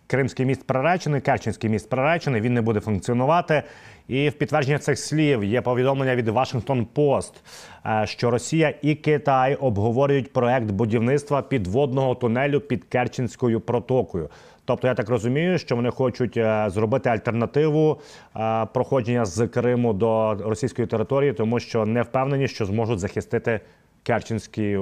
Кримський 0.09 0.45
міст 0.45 0.67
приречений, 0.67 1.21
Керченський 1.21 1.69
міст 1.69 1.89
приречений, 1.89 2.41
він 2.41 2.53
не 2.53 2.61
буде 2.61 2.79
функціонувати. 2.79 3.63
І 4.07 4.29
в 4.29 4.33
підтвердження 4.33 4.79
цих 4.79 4.99
слів 4.99 5.43
є 5.43 5.61
повідомлення 5.61 6.15
від 6.15 6.27
Вашингтон 6.27 6.85
Пост, 6.85 7.43
е, 7.85 8.03
що 8.07 8.31
Росія 8.31 8.73
і 8.81 8.95
Китай 8.95 9.55
обговорюють 9.55 10.33
проект 10.33 10.71
будівництва 10.71 11.41
підводного 11.41 12.15
тунелю 12.15 12.59
під 12.59 12.83
Керченською 12.83 13.61
протокою. 13.61 14.29
Тобто, 14.65 14.87
я 14.87 14.93
так 14.93 15.09
розумію, 15.09 15.57
що 15.57 15.75
вони 15.75 15.91
хочуть 15.91 16.37
е, 16.37 16.65
зробити 16.69 17.09
альтернативу 17.09 18.01
е, 18.35 18.65
проходження 18.73 19.25
з 19.25 19.47
Криму 19.47 19.93
до 19.93 20.33
російської 20.33 20.87
території, 20.87 21.33
тому 21.33 21.59
що 21.59 21.85
не 21.85 22.01
впевнені, 22.01 22.47
що 22.47 22.65
зможуть 22.65 22.99
захистити 22.99 23.59
Керченський 24.03 24.79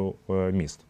міст. 0.51 0.86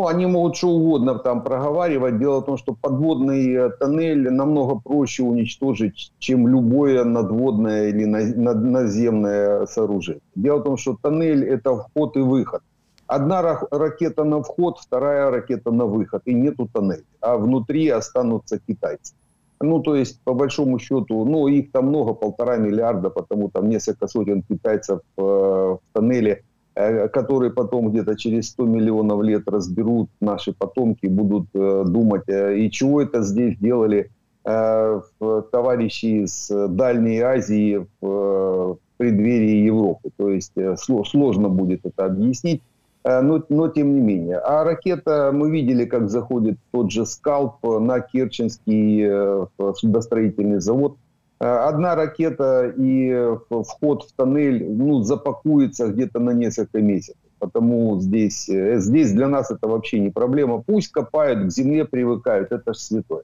Ну, 0.00 0.06
они 0.06 0.24
могут 0.24 0.56
что 0.56 0.68
угодно 0.68 1.18
там 1.18 1.42
проговаривать. 1.42 2.18
Дело 2.18 2.40
в 2.40 2.46
том, 2.46 2.56
что 2.56 2.72
подводный 2.72 3.52
э, 3.52 3.70
тоннель 3.78 4.30
намного 4.30 4.80
проще 4.80 5.22
уничтожить, 5.22 6.12
чем 6.18 6.48
любое 6.48 7.04
надводное 7.04 7.90
или 7.90 8.06
наземное 8.06 9.66
сооружение. 9.66 10.22
Дело 10.34 10.60
в 10.60 10.62
том, 10.62 10.78
что 10.78 10.96
тоннель– 11.02 11.44
это 11.54 11.76
вход 11.76 12.16
и 12.16 12.20
выход. 12.20 12.62
Одна 13.06 13.42
ракета 13.70 14.24
на 14.24 14.42
вход, 14.42 14.78
вторая 14.78 15.30
ракета 15.30 15.70
на 15.70 15.84
выход, 15.84 16.22
и 16.24 16.32
нету 16.32 16.66
тоннеля. 16.72 17.04
А 17.20 17.36
внутри 17.36 17.90
останутся 17.90 18.58
китайцы. 18.58 19.12
Ну, 19.60 19.82
то 19.82 19.96
есть, 19.96 20.22
по 20.24 20.32
большому 20.32 20.78
счету, 20.78 21.26
ну, 21.26 21.46
их 21.48 21.72
там 21.72 21.88
много, 21.88 22.14
полтора 22.14 22.56
миллиарда, 22.56 23.10
потому 23.10 23.50
там 23.50 23.68
несколько 23.68 24.08
сотен 24.08 24.42
китайцев 24.48 25.00
э, 25.18 25.22
в 25.22 25.80
тоннеле– 25.92 26.42
которые 26.74 27.50
потом 27.50 27.90
где-то 27.90 28.16
через 28.16 28.48
100 28.50 28.64
миллионов 28.66 29.22
лет 29.22 29.42
разберут 29.46 30.08
наши 30.20 30.52
потомки, 30.52 31.06
будут 31.06 31.48
э, 31.54 31.84
думать, 31.86 32.28
э, 32.28 32.58
и 32.58 32.70
чего 32.70 33.02
это 33.02 33.22
здесь 33.22 33.56
делали 33.58 34.10
товарищи 34.42 36.24
из 36.24 36.50
Дальней 36.50 37.20
Азии 37.20 37.86
в 38.00 38.78
преддверии 38.96 39.66
Европы. 39.66 40.08
То 40.16 40.30
есть 40.30 40.54
сложно 40.78 41.50
будет 41.50 41.84
это 41.84 42.06
объяснить, 42.06 42.62
но, 43.04 43.44
но 43.50 43.68
тем 43.68 43.94
не 43.94 44.00
менее. 44.00 44.38
А 44.38 44.64
ракета, 44.64 45.30
мы 45.34 45.50
видели, 45.50 45.84
как 45.84 46.08
заходит 46.08 46.56
тот 46.70 46.90
же 46.90 47.04
«Скалп» 47.04 47.62
на 47.62 48.00
Керченский 48.00 49.46
судостроительный 49.74 50.60
завод– 50.60 50.96
Э, 51.09 51.09
одна 51.39 51.95
ракета 51.95 52.73
и 52.77 53.09
э, 53.09 53.37
вход 53.49 54.03
в 54.03 54.13
тоннель 54.15 54.63
ну, 54.69 55.03
запакуется 55.03 55.87
где-то 55.87 56.19
на 56.19 56.31
несколько 56.31 56.81
месяцев. 56.81 57.17
Потому 57.39 57.99
здесь, 57.99 58.49
э, 58.49 58.79
здесь 58.79 59.11
для 59.11 59.27
нас 59.27 59.51
это 59.51 59.67
вообще 59.67 59.99
не 59.99 60.09
проблема. 60.09 60.63
Пусть 60.65 60.91
копают, 60.91 61.47
к 61.47 61.51
земле 61.51 61.85
привыкают, 61.85 62.51
это 62.51 62.73
же 62.73 62.79
святое. 62.79 63.23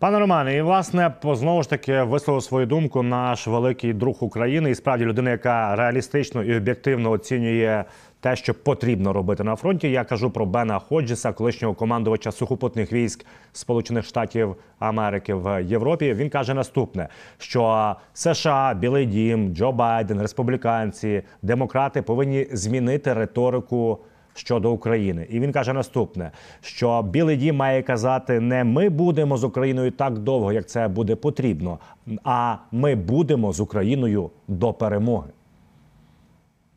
Пане 0.00 0.18
Романе, 0.18 0.56
і 0.56 0.62
власне 0.62 1.14
знову 1.24 1.62
ж 1.62 1.70
таки 1.70 2.02
висловив 2.02 2.42
свою 2.42 2.66
думку 2.66 3.02
наш 3.02 3.46
великий 3.46 3.92
друг 3.92 4.16
України 4.20 4.70
і 4.70 4.74
справді 4.74 5.04
людина, 5.04 5.30
яка 5.30 5.76
реалістично 5.76 6.42
і 6.42 6.56
об'єктивно 6.56 7.10
оцінює 7.10 7.84
те, 8.23 8.35
що 8.35 8.53
потрібно 8.53 9.13
робити 9.13 9.43
на 9.43 9.55
фронті. 9.55 9.91
Я 9.91 10.03
кажу 10.03 10.29
про 10.29 10.45
Бена 10.45 10.79
Ходжеса, 10.79 11.33
колишнього 11.33 11.73
командувача 11.73 12.31
сухопутних 12.31 12.93
військ 12.93 13.25
Сполучених 13.53 14.05
Штатів 14.05 14.55
Америки 14.79 15.33
в 15.33 15.63
Європі. 15.63 16.13
Він 16.13 16.29
каже 16.29 16.53
наступне: 16.53 17.07
що 17.37 17.95
США, 18.13 18.73
Білий 18.73 19.05
Дім, 19.05 19.55
Джо 19.55 19.71
Байден, 19.71 20.21
республіканці, 20.21 21.21
демократи 21.41 22.01
повинні 22.01 22.47
змінити 22.51 23.13
риторику. 23.13 23.99
Щодо 24.35 24.71
України, 24.71 25.27
і 25.29 25.39
він 25.39 25.51
каже 25.51 25.73
наступне: 25.73 26.31
що 26.61 27.01
Білий 27.01 27.37
Дім 27.37 27.55
має 27.55 27.81
казати 27.81 28.39
не 28.39 28.63
ми 28.63 28.89
будемо 28.89 29.37
з 29.37 29.43
Україною 29.43 29.91
так 29.91 30.19
довго, 30.19 30.53
як 30.53 30.69
це 30.69 30.87
буде 30.87 31.15
потрібно, 31.15 31.79
а 32.23 32.55
ми 32.71 32.95
будемо 32.95 33.53
з 33.53 33.59
Україною 33.59 34.29
до 34.47 34.73
перемоги. 34.73 35.29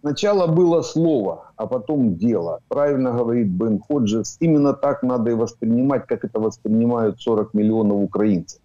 Сначала 0.07 0.47
было 0.47 0.83
слово, 0.83 1.51
а 1.57 1.67
потом 1.67 2.15
дело. 2.15 2.61
Правильно 2.69 3.11
говорит 3.11 3.49
Бен 3.49 3.81
Ходжес. 3.81 4.37
Именно 4.39 4.73
так 4.73 5.03
надо 5.03 5.33
и 5.33 5.35
воспринимать, 5.35 6.07
как 6.07 6.25
это 6.25 6.39
воспринимают 6.39 7.21
40 7.21 7.55
миллионов 7.55 8.05
украинцев. 8.05 8.61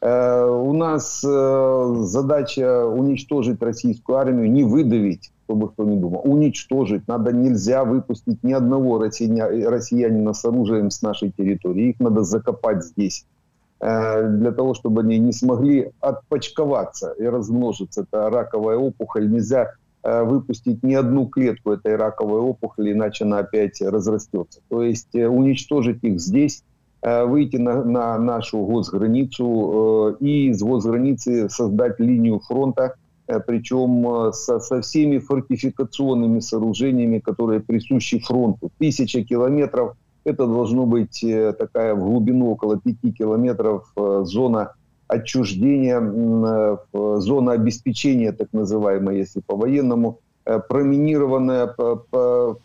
Э, 0.00 0.46
у 0.46 0.72
нас 0.72 1.22
э, 1.24 1.94
задача 2.00 2.86
уничтожить 2.86 3.62
российскую 3.62 4.18
армию, 4.18 4.50
не 4.50 4.64
выдавить, 4.64 5.30
чтобы 5.44 5.68
кто 5.68 5.84
не 5.84 5.96
думал. 5.96 6.22
Уничтожить. 6.24 7.06
Надо, 7.06 7.30
нельзя 7.32 7.84
выпустить 7.84 8.42
ни 8.42 8.52
одного 8.52 8.98
россиянина 8.98 10.32
с 10.32 10.44
оружием 10.44 10.90
с 10.90 11.02
нашей 11.02 11.30
территории. 11.30 11.90
Их 11.90 12.00
надо 12.00 12.24
закопать 12.24 12.82
здесь 12.82 13.26
э, 13.78 14.28
для 14.28 14.50
того, 14.50 14.74
чтобы 14.74 15.02
они 15.02 15.20
не 15.20 15.32
смогли 15.32 15.92
отпочковаться 16.00 17.12
и 17.12 17.26
размножиться. 17.26 18.06
Это 18.10 18.28
раковая 18.28 18.76
опухоль. 18.76 19.30
Нельзя 19.30 19.70
выпустить 20.02 20.82
ни 20.82 20.94
одну 20.94 21.26
клетку 21.26 21.72
этой 21.72 21.96
раковой 21.96 22.40
опухоли, 22.40 22.92
иначе 22.92 23.24
она 23.24 23.40
опять 23.40 23.80
разрастется. 23.82 24.60
То 24.68 24.82
есть 24.82 25.14
э, 25.14 25.28
уничтожить 25.28 26.02
их 26.02 26.20
здесь, 26.20 26.62
э, 27.02 27.24
выйти 27.24 27.56
на, 27.56 27.84
на 27.84 28.18
нашу 28.18 28.64
госграницу 28.64 30.16
и 30.20 30.52
с 30.52 30.62
госграницы 30.62 31.48
создать 31.50 32.00
линию 32.00 32.40
фронта, 32.40 32.94
причем 33.46 34.32
со, 34.32 34.58
со 34.58 34.80
всеми 34.80 35.18
фортификационными 35.18 36.40
сооружениями, 36.40 37.18
которые 37.20 37.60
присущи 37.60 38.18
фронту. 38.18 38.70
Тысяча 38.78 39.22
километров, 39.22 39.94
это 40.24 40.46
должно 40.46 40.84
быть 40.84 41.24
такая 41.58 41.94
в 41.94 42.00
глубину 42.00 42.50
около 42.50 42.80
пяти 42.80 43.12
километров 43.12 43.92
зона 44.22 44.72
отчуждения, 45.10 46.00
э, 46.00 46.76
зона 47.20 47.52
обеспечения, 47.52 48.32
так 48.32 48.52
называемая, 48.52 49.16
если 49.16 49.40
по-военному, 49.40 50.20
э, 50.46 50.60
проминированная, 50.68 51.66
про, 51.66 52.56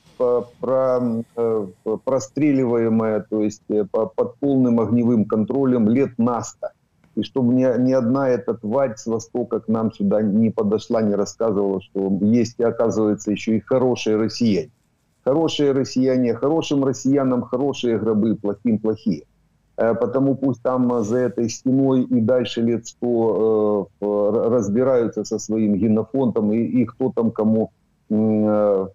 э, 1.36 1.68
простреливаемая, 2.06 3.26
то 3.30 3.42
есть 3.42 3.64
под 3.92 4.36
полным 4.40 4.80
огневым 4.80 5.26
контролем 5.26 5.90
лет 5.90 6.18
на 6.18 6.42
100. 6.42 6.68
и 7.16 7.24
чтобы 7.24 7.54
ни, 7.54 7.64
ни 7.82 7.94
одна 7.94 8.30
эта 8.30 8.54
тварь 8.54 8.96
с 8.98 9.06
Востока 9.06 9.60
к 9.62 9.70
нам 9.70 9.92
сюда 9.94 10.22
не 10.22 10.52
подошла, 10.52 11.02
не 11.02 11.16
рассказывала, 11.16 11.82
что 11.82 12.12
есть, 12.22 12.60
оказывается, 12.60 13.32
еще 13.32 13.56
и 13.56 13.62
хорошие 13.62 14.18
россияне. 14.18 14.70
Хорошие 15.24 15.72
россияне, 15.72 16.34
хорошим 16.34 16.84
россиянам 16.84 17.42
хорошие 17.42 17.98
гробы, 17.98 18.36
плохим 18.36 18.80
плохие. 18.80 19.24
Э, 19.78 19.94
потому 19.94 20.36
пусть 20.36 20.62
там 20.62 21.04
за 21.04 21.18
этой 21.18 21.50
стеной 21.50 22.04
и 22.04 22.22
дальше 22.22 22.62
лет 22.62 22.88
сто 22.88 23.90
э, 24.02 24.06
разбираются 24.50 25.24
со 25.26 25.40
своим 25.40 25.76
генофондом 25.76 26.54
и, 26.54 26.60
и 26.60 26.86
кто 26.86 27.12
там 27.14 27.32
кому, 27.32 27.72
э, 28.10 28.88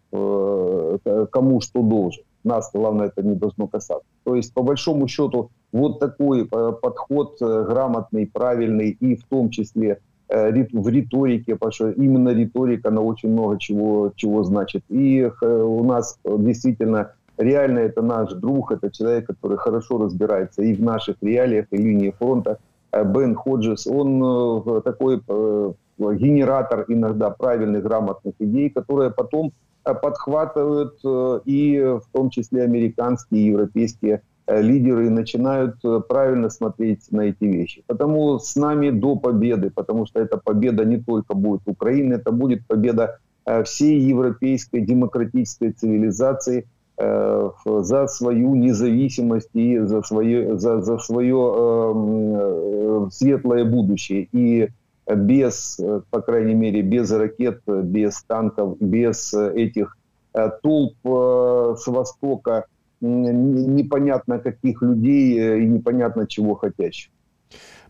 кому 1.33 1.61
что 1.61 1.83
должен. 1.83 2.25
Нас, 2.43 2.71
главное, 2.73 3.09
это 3.09 3.23
не 3.23 3.35
должно 3.35 3.67
касаться. 3.67 4.07
То 4.25 4.35
есть, 4.35 4.55
по 4.55 4.63
большому 4.63 5.07
счету, 5.09 5.51
вот 5.73 6.01
такой 6.01 6.47
подход 6.47 7.37
грамотный, 7.39 8.27
правильный 8.27 8.97
и 8.99 9.15
в 9.15 9.25
том 9.25 9.51
числе 9.51 9.99
в 10.31 10.89
риторике, 10.89 11.57
потому 11.57 11.73
что 11.73 11.91
именно 11.91 12.31
риторика, 12.31 12.89
она 12.89 13.03
очень 13.03 13.31
много 13.31 13.59
чего, 13.59 14.13
чего 14.17 14.43
значит. 14.45 14.83
И 14.89 15.31
у 15.43 15.85
нас 15.85 16.19
действительно 16.25 17.13
реально 17.41 17.81
это 17.81 18.03
наш 18.03 18.33
друг, 18.33 18.73
это 18.73 18.91
человек, 18.91 19.27
который 19.27 19.57
хорошо 19.57 19.99
разбирается 19.99 20.63
и 20.63 20.75
в 20.75 20.83
наших 20.83 21.17
реалиях, 21.23 21.67
и 21.71 21.77
линии 21.77 22.15
фронта. 22.19 22.59
Э, 22.93 23.05
Бен 23.05 23.35
Ходжес, 23.35 23.87
он 23.87 24.23
э, 24.23 24.81
такой 24.83 25.21
э, 25.27 25.73
генератор 25.99 26.85
иногда 26.89 27.31
правильных, 27.31 27.83
грамотных 27.83 28.35
идей, 28.39 28.71
которые 28.71 29.11
потом 29.11 29.53
подхватывают 29.83 31.01
и 31.47 31.81
в 31.81 32.05
том 32.13 32.29
числе 32.29 32.65
американские 32.65 33.41
и 33.41 33.47
европейские 33.47 34.21
лидеры 34.47 35.09
начинают 35.09 35.77
правильно 36.07 36.51
смотреть 36.51 37.11
на 37.11 37.23
эти 37.23 37.45
вещи. 37.45 37.83
Потому 37.87 38.39
с 38.39 38.57
нами 38.57 38.91
до 38.91 39.17
победы, 39.17 39.71
потому 39.71 40.05
что 40.07 40.21
эта 40.21 40.37
победа 40.37 40.85
не 40.85 40.99
только 40.99 41.35
будет 41.35 41.63
Украины, 41.65 42.15
это 42.15 42.31
будет 42.31 42.67
победа 42.67 43.19
всей 43.65 43.99
европейской 44.01 44.81
демократической 44.81 45.73
цивилизации– 45.73 46.67
за 47.01 48.07
свою 48.07 48.55
независимость 48.55 49.51
и 49.55 49.79
за 49.79 50.03
свое, 50.03 50.59
за, 50.59 50.81
за 50.81 50.99
свое 50.99 51.37
эм, 51.37 52.37
э, 52.37 53.11
светлое 53.11 53.65
будущее. 53.65 54.29
И 54.33 54.69
без, 55.07 55.81
по 56.11 56.21
крайней 56.21 56.55
мере, 56.55 56.83
без 56.83 57.11
ракет, 57.11 57.63
без 57.67 58.23
танков, 58.23 58.77
без 58.81 59.33
этих 59.35 59.97
э, 60.35 60.51
толп 60.63 60.95
э, 61.05 61.75
с 61.79 61.87
Востока, 61.87 62.67
непонятно 63.01 64.39
каких 64.39 64.83
людей 64.83 65.63
и 65.63 65.67
непонятно 65.67 66.27
чего 66.27 66.55
хотящих. 66.55 67.11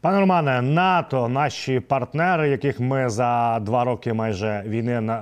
Пане 0.02 0.20
Романе, 0.20 0.62
НАТО, 0.62 1.28
наші 1.28 1.80
партнери, 1.80 2.48
яких 2.48 2.80
ми 2.80 3.08
за 3.08 3.58
два 3.60 3.84
роки 3.84 4.12
майже 4.12 4.62
війни 4.66 5.12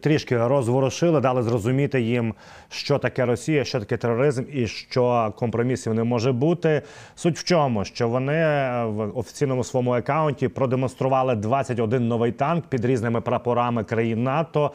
трішки 0.00 0.46
розворушили, 0.46 1.20
дали 1.20 1.42
зрозуміти 1.42 2.00
їм, 2.00 2.34
що 2.68 2.98
таке 2.98 3.26
Росія, 3.26 3.64
що 3.64 3.80
таке 3.80 3.96
тероризм 3.96 4.44
і 4.52 4.66
що 4.66 5.32
компромісів 5.36 5.94
не 5.94 6.04
може 6.04 6.32
бути. 6.32 6.82
Суть 7.14 7.38
в 7.38 7.44
чому, 7.44 7.84
що 7.84 8.08
вони 8.08 8.44
в 8.84 9.18
офіційному 9.18 9.64
своєму 9.64 9.92
аккаунті 9.92 10.48
продемонстрували 10.48 11.34
21 11.34 12.08
новий 12.08 12.32
танк 12.32 12.64
під 12.66 12.84
різними 12.84 13.20
прапорами 13.20 13.84
країн 13.84 14.22
НАТО. 14.22 14.72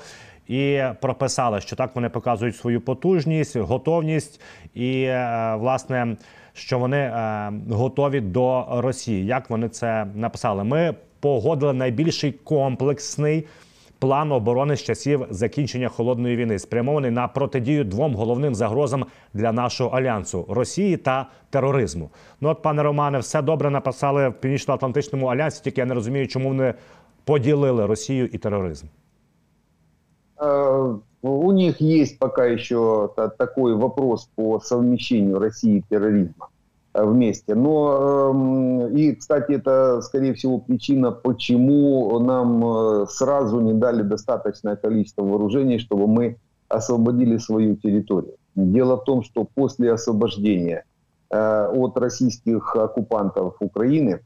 І 0.47 0.81
прописали, 1.01 1.61
що 1.61 1.75
так 1.75 1.95
вони 1.95 2.09
показують 2.09 2.55
свою 2.55 2.81
потужність, 2.81 3.57
готовність 3.57 4.41
і 4.73 5.01
е, 5.01 5.55
власне 5.59 6.17
що 6.57 6.79
вони 6.79 6.97
е, 6.97 7.51
готові 7.69 8.21
до 8.21 8.65
Росії. 8.69 9.25
Як 9.25 9.49
вони 9.49 9.69
це 9.69 10.07
написали? 10.15 10.63
Ми 10.63 10.95
погодили 11.19 11.73
найбільший 11.73 12.31
комплексний. 12.31 13.47
План 13.99 14.31
оборони 14.31 14.75
з 14.75 14.83
часів 14.83 15.25
закінчення 15.29 15.89
холодної 15.89 16.35
війни 16.35 16.59
спрямований 16.59 17.11
на 17.11 17.27
протидію 17.27 17.83
двом 17.83 18.15
головним 18.15 18.55
загрозам 18.55 19.05
для 19.33 19.51
нашого 19.51 19.97
альянсу 19.97 20.45
Росії 20.49 20.97
та 20.97 21.25
тероризму. 21.49 22.09
Ну 22.41 22.49
от, 22.49 22.61
пане 22.61 22.83
Романе, 22.83 23.19
все 23.19 23.41
добре 23.41 23.69
написали 23.69 24.29
в 24.29 24.33
північно-атлантичному 24.33 25.27
альянсі. 25.27 25.63
Тільки 25.63 25.81
я 25.81 25.85
не 25.85 25.93
розумію, 25.93 26.27
чому 26.27 26.47
вони 26.47 26.73
поділили 27.23 27.85
Росію 27.85 28.25
і 28.25 28.37
тероризм. 28.37 28.87
Е, 31.23 31.29
у 31.29 31.51
них 31.51 31.81
есть 31.81 32.19
пока 32.19 32.45
еще 32.45 33.11
такой 33.37 33.75
вопрос 33.75 34.29
по 34.35 34.59
совмещению 34.59 35.39
России 35.39 35.77
и 35.77 35.83
терроризма 35.89 36.49
э, 36.93 37.03
вместе. 37.03 37.55
Но, 37.55 38.31
эм, 38.31 38.95
и, 38.95 39.15
кстати, 39.15 39.53
это, 39.53 40.01
скорее 40.01 40.33
всего, 40.33 40.59
причина, 40.59 41.11
почему 41.11 42.19
нам 42.19 42.63
э, 42.65 43.05
сразу 43.09 43.59
не 43.61 43.73
дали 43.73 44.03
достаточное 44.03 44.75
количество 44.75 45.23
вооружений, 45.23 45.79
чтобы 45.79 46.07
мы 46.07 46.37
освободили 46.69 47.37
свою 47.37 47.75
территорию. 47.75 48.35
Дело 48.55 48.97
в 48.97 49.03
том, 49.03 49.23
что 49.23 49.45
после 49.45 49.91
освобождения 49.93 50.83
э, 51.29 51.67
от 51.67 51.97
российских 51.97 52.75
оккупантов 52.75 53.55
Украины 53.59 54.21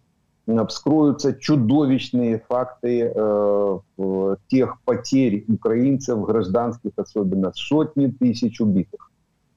вскроются 0.67 1.33
чудовищные 1.33 2.43
факты 2.47 3.11
э, 3.13 3.79
тех 4.47 4.81
потерь 4.83 5.45
украинцев, 5.47 6.21
гражданских 6.21 6.91
особенно, 6.97 7.51
сотни 7.55 8.07
тысяч 8.07 8.59
убитых. 8.59 9.11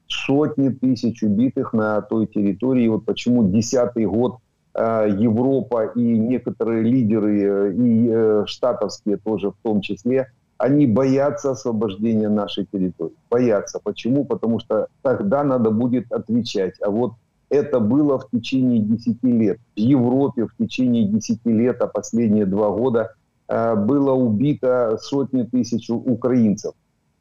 Сотни 0.07 0.69
тысяч 0.69 1.23
убитых 1.23 1.73
на 1.73 2.01
той 2.01 2.27
территории. 2.27 2.87
Вот 2.87 3.05
почему 3.05 3.49
десятый 3.49 4.05
год 4.05 4.37
э, 4.73 5.07
Европа 5.17 5.85
и 5.85 6.01
некоторые 6.01 6.83
лидеры, 6.83 7.41
э, 7.41 7.73
и 7.73 8.09
э, 8.09 8.43
штатовские 8.47 9.17
тоже 9.17 9.51
в 9.51 9.55
том 9.63 9.81
числе, 9.81 10.31
они 10.57 10.87
боятся 10.87 11.51
освобождения 11.51 12.29
нашей 12.29 12.65
территории. 12.65 13.15
Боятся. 13.29 13.79
Почему? 13.83 14.25
Потому 14.25 14.59
что 14.59 14.87
тогда 15.01 15.43
надо 15.43 15.71
будет 15.71 16.11
отвечать. 16.11 16.75
А 16.81 16.89
вот 16.89 17.13
это 17.55 17.79
было 17.79 18.19
в 18.19 18.29
течение 18.29 18.79
10 18.79 19.23
лет. 19.23 19.59
В 19.75 19.79
Европе 19.79 20.45
в 20.45 20.55
течение 20.57 21.05
10 21.05 21.45
лет, 21.45 21.81
а 21.81 21.87
последние 21.87 22.45
два 22.45 22.69
года, 22.69 23.13
э, 23.47 23.75
было 23.75 24.11
убито 24.11 24.97
сотни 25.01 25.43
тысяч 25.43 25.89
украинцев. 25.89 26.73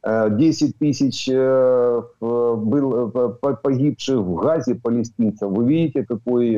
10 0.04 0.70
э, 0.70 0.72
тысяч 0.78 1.28
э, 1.32 2.02
погибших 3.62 4.18
в 4.18 4.34
Газе 4.34 4.74
палестинцев. 4.74 5.50
Вы 5.50 5.66
видите, 5.66 6.04
какой 6.04 6.50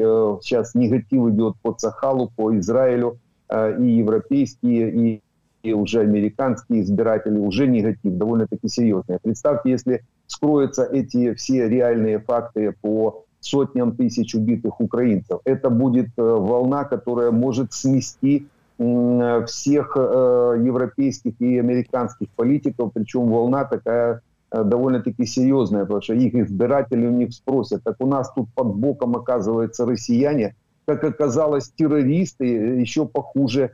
сейчас 0.43 0.75
негатив 0.75 1.29
идет 1.29 1.55
по 1.63 1.75
Сахалу, 1.79 2.33
по 2.35 2.57
Израилю, 2.59 3.19
и 3.53 3.85
европейские, 3.85 5.21
и 5.63 5.73
уже 5.73 6.01
американские 6.01 6.81
избиратели, 6.83 7.39
уже 7.39 7.69
негатив 7.69 8.15
довольно-таки 8.15 8.69
серьезный. 8.69 9.19
Представьте, 9.23 9.71
если 9.71 10.03
скроются 10.27 10.85
эти 10.85 11.35
все 11.35 11.69
реальные 11.69 12.19
факты 12.19 12.75
по 12.81 13.26
сотням 13.41 13.97
тысяч 13.97 14.35
убитых 14.35 14.81
украинцев. 14.81 15.41
Это 15.45 15.71
будет 15.71 16.09
э, 16.17 16.23
волна, 16.23 16.85
которая 16.85 17.31
может 17.31 17.73
смести 17.73 18.47
всех 18.79 19.97
э, 19.97 20.63
европейских 20.63 21.41
и 21.41 21.59
американских 21.59 22.29
политиков, 22.37 22.91
причем 22.93 23.31
волна 23.31 23.65
такая 23.65 24.21
э, 24.51 24.65
довольно-таки 24.65 25.25
серьезная, 25.25 25.85
потому 25.85 26.03
что 26.03 26.13
их 26.13 26.35
избиратели 26.35 27.07
у 27.07 27.11
них 27.11 27.33
спросят, 27.33 27.83
так 27.85 27.97
у 28.01 28.07
нас 28.07 28.31
тут 28.35 28.49
под 28.55 28.75
боком 28.75 29.17
оказывается 29.17 29.87
россияне, 29.87 30.57
как 30.85 31.05
оказалось, 31.05 31.71
террористы 31.71 32.45
еще 32.45 33.07
похуже, 33.07 33.71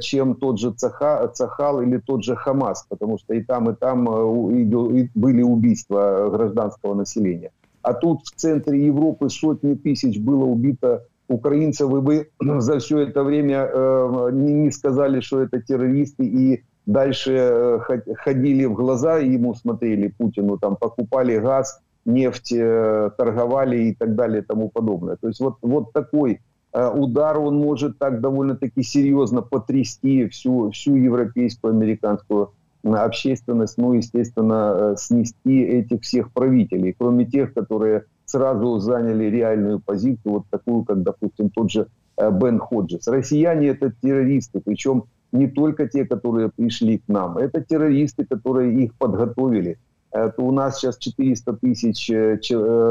чем 0.00 0.36
тот 0.36 0.58
же 0.58 0.72
Цаха, 0.72 1.28
Цахал 1.28 1.82
или 1.82 1.98
тот 1.98 2.24
же 2.24 2.34
Хамас, 2.34 2.86
потому 2.88 3.18
что 3.18 3.34
и 3.34 3.42
там, 3.42 3.68
и 3.70 3.74
там 3.74 4.04
были 4.06 5.42
убийства 5.42 6.30
гражданского 6.30 6.94
населения. 6.94 7.50
А 7.86 7.94
тут 7.94 8.22
в 8.24 8.32
центре 8.34 8.84
Европы 8.84 9.28
сотни 9.28 9.74
тысяч 9.74 10.18
было 10.18 10.44
убито 10.44 11.04
украинцев, 11.28 11.88
и 11.88 11.94
вы 11.94 12.30
за 12.60 12.80
все 12.80 12.98
это 12.98 13.22
время 13.22 13.70
э, 13.72 14.30
не, 14.32 14.72
сказали, 14.72 15.20
что 15.20 15.40
это 15.42 15.62
террористы, 15.62 16.24
и 16.24 16.64
дальше 16.84 17.32
э, 17.32 17.78
ходили 18.16 18.64
в 18.64 18.74
глаза 18.74 19.18
ему, 19.18 19.54
смотрели 19.54 20.08
Путину, 20.18 20.58
там 20.58 20.74
покупали 20.74 21.38
газ, 21.38 21.80
нефть, 22.04 22.52
э, 22.52 23.10
торговали 23.16 23.84
и 23.84 23.94
так 23.94 24.16
далее 24.16 24.42
и 24.42 24.44
тому 24.44 24.68
подобное. 24.68 25.14
То 25.14 25.28
есть 25.28 25.38
вот, 25.38 25.58
вот 25.62 25.92
такой 25.92 26.40
удар, 26.72 27.38
он 27.38 27.56
может 27.58 27.98
так 27.98 28.20
довольно-таки 28.20 28.82
серьезно 28.82 29.42
потрясти 29.42 30.26
всю, 30.28 30.72
всю 30.72 30.96
европейскую, 30.96 31.72
американскую 31.72 32.50
общественность, 32.94 33.78
ну, 33.78 33.92
естественно, 33.92 34.92
э, 34.92 34.94
снести 34.98 35.62
этих 35.62 36.02
всех 36.02 36.32
правителей, 36.32 36.94
кроме 36.98 37.24
тех, 37.24 37.52
которые 37.54 38.04
сразу 38.24 38.78
заняли 38.78 39.24
реальную 39.24 39.80
позицию, 39.80 40.32
вот 40.32 40.44
такую, 40.50 40.84
как, 40.84 41.02
допустим, 41.02 41.50
тот 41.50 41.70
же 41.70 41.86
э, 42.16 42.30
Бен 42.30 42.58
Ходжес. 42.58 43.06
Россияне 43.08 43.68
это 43.68 43.92
террористы, 44.02 44.60
причем 44.60 45.04
не 45.32 45.48
только 45.48 45.88
те, 45.88 46.04
которые 46.04 46.50
пришли 46.50 46.98
к 46.98 47.08
нам, 47.08 47.38
это 47.38 47.60
террористы, 47.60 48.24
которые 48.24 48.84
их 48.84 48.94
подготовили. 48.94 49.78
Это 50.12 50.42
у 50.42 50.50
нас 50.50 50.78
сейчас 50.78 50.98
400 50.98 51.52
тысяч 51.54 52.10
э, 52.10 52.38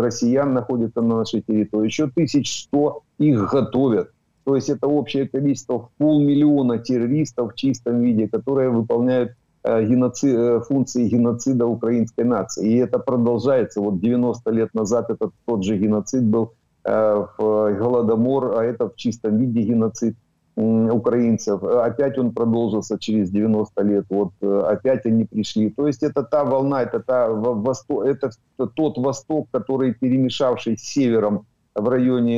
россиян 0.01 0.53
находятся 0.53 1.01
на 1.01 1.17
нашей 1.17 1.41
территории, 1.41 1.88
еще 1.88 2.03
1100 2.03 3.03
их 3.19 3.51
готовят. 3.51 4.12
То 4.43 4.55
есть 4.55 4.69
это 4.69 4.88
общее 4.88 5.27
количество 5.27 5.79
в 5.79 5.89
полмиллиона 5.97 6.77
террористов 6.77 7.51
в 7.51 7.55
чистом 7.55 8.01
виде, 8.01 8.27
которые 8.27 8.69
выполняют 8.69 9.31
э, 9.65 9.86
геноцид, 9.86 10.36
э, 10.36 10.60
функции 10.62 11.08
геноцида 11.08 11.65
украинской 11.65 12.23
нации. 12.23 12.69
И 12.69 12.78
это 12.78 12.99
продолжается. 12.99 13.82
Вот 13.82 13.99
90 13.99 14.51
лет 14.51 14.73
назад 14.73 15.10
этот 15.10 15.32
тот 15.45 15.63
же 15.63 15.78
геноцид 15.78 16.23
был 16.23 16.54
э, 16.84 17.25
в 17.38 17.73
Голодомор, 17.73 18.58
а 18.58 18.63
это 18.63 18.89
в 18.89 18.95
чистом 18.95 19.38
виде 19.38 19.62
геноцид 19.62 20.15
украинцев. 20.58 21.63
Опять 21.63 22.17
он 22.17 22.32
продолжился 22.32 22.97
через 22.97 23.30
90 23.30 23.84
лет. 23.84 24.06
Вот 24.10 24.32
опять 24.41 25.06
они 25.06 25.25
пришли. 25.25 25.69
То 25.69 25.86
есть 25.86 26.01
это 26.01 26.23
та 26.23 26.45
волна, 26.45 26.82
это, 26.82 27.01
та, 27.01 27.28
восток, 27.28 28.06
это 28.06 28.30
тот 28.73 28.97
Восток, 28.97 29.49
который 29.51 29.93
перемешавший 29.93 30.78
с 30.78 30.84
севером 30.84 31.45
в 31.75 31.89
районе 31.89 32.38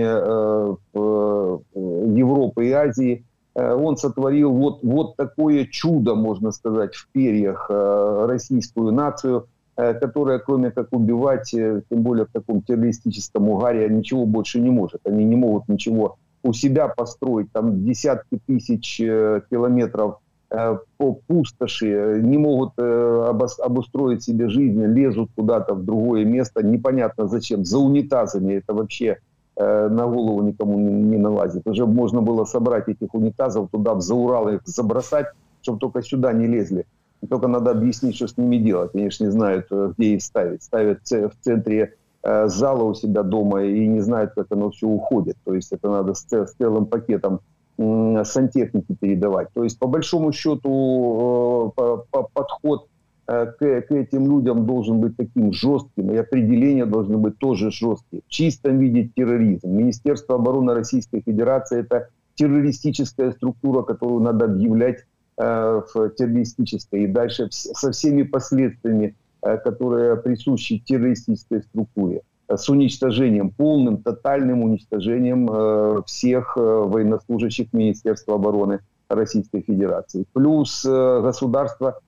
Европы 1.76 2.66
и 2.66 2.72
Азии, 2.72 3.24
он 3.58 3.98
сотворил 3.98 4.52
вот, 4.52 4.84
вот 4.84 5.16
такое 5.16 5.66
чудо, 5.66 6.14
можно 6.14 6.52
сказать, 6.52 6.94
в 6.94 7.08
перьях 7.12 7.70
российскую 7.70 8.92
нацию, 8.92 9.48
которая, 9.76 10.38
кроме 10.38 10.70
как 10.70 10.88
убивать, 10.92 11.50
тем 11.50 11.84
более 11.90 12.26
в 12.26 12.32
таком 12.32 12.62
террористическом 12.62 13.50
угаре, 13.50 13.90
ничего 13.90 14.26
больше 14.26 14.60
не 14.60 14.70
может. 14.70 15.02
Они 15.06 15.24
не 15.24 15.36
могут 15.36 15.68
ничего 15.70 16.18
у 16.44 16.54
себя 16.54 16.88
построить, 16.88 17.52
там 17.52 17.84
десятки 17.84 18.40
тысяч 18.46 18.98
километров 18.98 20.20
по 20.50 21.14
пустоши, 21.28 22.22
не 22.24 22.38
могут 22.38 22.74
обустроить 22.78 24.24
себе 24.24 24.50
жизнь, 24.50 24.84
лезут 24.86 25.32
куда-то 25.36 25.74
в 25.74 25.84
другое 25.84 26.26
место, 26.26 26.64
непонятно 26.64 27.28
зачем, 27.28 27.66
за 27.66 27.80
унитазами. 27.80 28.54
Это 28.54 28.74
вообще 28.74 29.18
Э, 29.18 29.27
на 29.58 30.06
голову 30.06 30.42
никому 30.44 30.78
не, 30.78 31.18
налазит. 31.18 31.68
Уже 31.68 31.86
можно 31.86 32.22
было 32.22 32.46
собрать 32.46 32.88
этих 32.88 33.14
унитазов 33.14 33.70
туда, 33.72 33.94
в 33.96 34.02
зауралы 34.02 34.56
их 34.56 34.62
забросать, 34.66 35.28
чтобы 35.62 35.80
только 35.80 36.04
сюда 36.04 36.34
не 36.34 36.48
лезли. 36.48 36.86
И 37.22 37.28
только 37.28 37.48
надо 37.48 37.72
объяснить, 37.72 38.16
что 38.16 38.28
с 38.28 38.38
ними 38.38 38.58
делать. 38.58 38.92
Они 38.94 39.10
же 39.10 39.24
не 39.24 39.32
знают, 39.32 39.66
э, 39.72 39.94
где 39.98 40.16
их 40.16 40.22
ставить. 40.22 40.62
Ставят 40.62 41.00
в 41.04 41.32
центре 41.42 41.96
э, 42.22 42.48
зала 42.48 42.84
у 42.84 42.94
себя 42.94 43.24
дома 43.24 43.64
и 43.64 43.88
не 43.88 44.02
знают, 44.02 44.34
как 44.36 44.48
оно 44.52 44.70
все 44.70 44.88
уходит. 44.88 45.38
То 45.44 45.56
есть 45.56 45.72
это 45.72 45.90
надо 45.90 46.14
с, 46.14 46.24
целым 46.58 46.86
пакетом 46.86 47.40
сантехники 47.78 48.96
передавать. 49.00 49.50
То 49.54 49.64
есть 49.64 49.78
по 49.78 49.88
большому 49.88 50.32
счету 50.32 51.74
подход 52.34 52.88
Э, 52.88 52.97
к, 53.28 53.58
к 53.58 53.92
этим 53.92 54.30
людям 54.30 54.66
должен 54.66 55.02
быть 55.02 55.18
таким 55.18 55.52
жестким, 55.52 56.12
и 56.12 56.18
определения 56.18 56.86
должны 56.86 57.18
быть 57.18 57.38
тоже 57.38 57.72
жесткие. 57.72 58.22
В 58.26 58.30
чистом 58.30 58.80
виде 58.80 59.12
терроризм. 59.16 59.70
Министерство 59.70 60.36
обороны 60.36 60.74
Российской 60.74 61.22
Федерации– 61.22 61.80
это 61.82 62.08
террористическая 62.36 63.32
структура, 63.32 63.82
которую 63.82 64.22
надо 64.22 64.46
объявлять 64.46 65.04
э, 65.38 65.82
в 65.94 66.10
террористической. 66.12 67.04
И 67.04 67.08
дальше 67.08 67.48
со 67.52 67.92
всеми 67.92 68.24
последствиями, 68.24 69.16
э, 69.42 69.58
которые 69.58 70.16
присущи 70.18 70.80
террористической 70.80 71.64
структуре. 71.64 72.22
С 72.48 72.70
уничтожением, 72.70 73.50
полным, 73.50 73.98
тотальным 73.98 74.64
уничтожением 74.64 75.50
э, 75.52 76.02
всех 76.06 76.56
э, 76.56 76.62
военнослужащих 76.62 77.74
Министерства 77.74 78.36
обороны 78.36 78.80
Российской 79.10 79.62
Федерации. 79.62 80.26
Плюс 80.32 80.86
э, 80.86 81.22
государство 81.22 82.00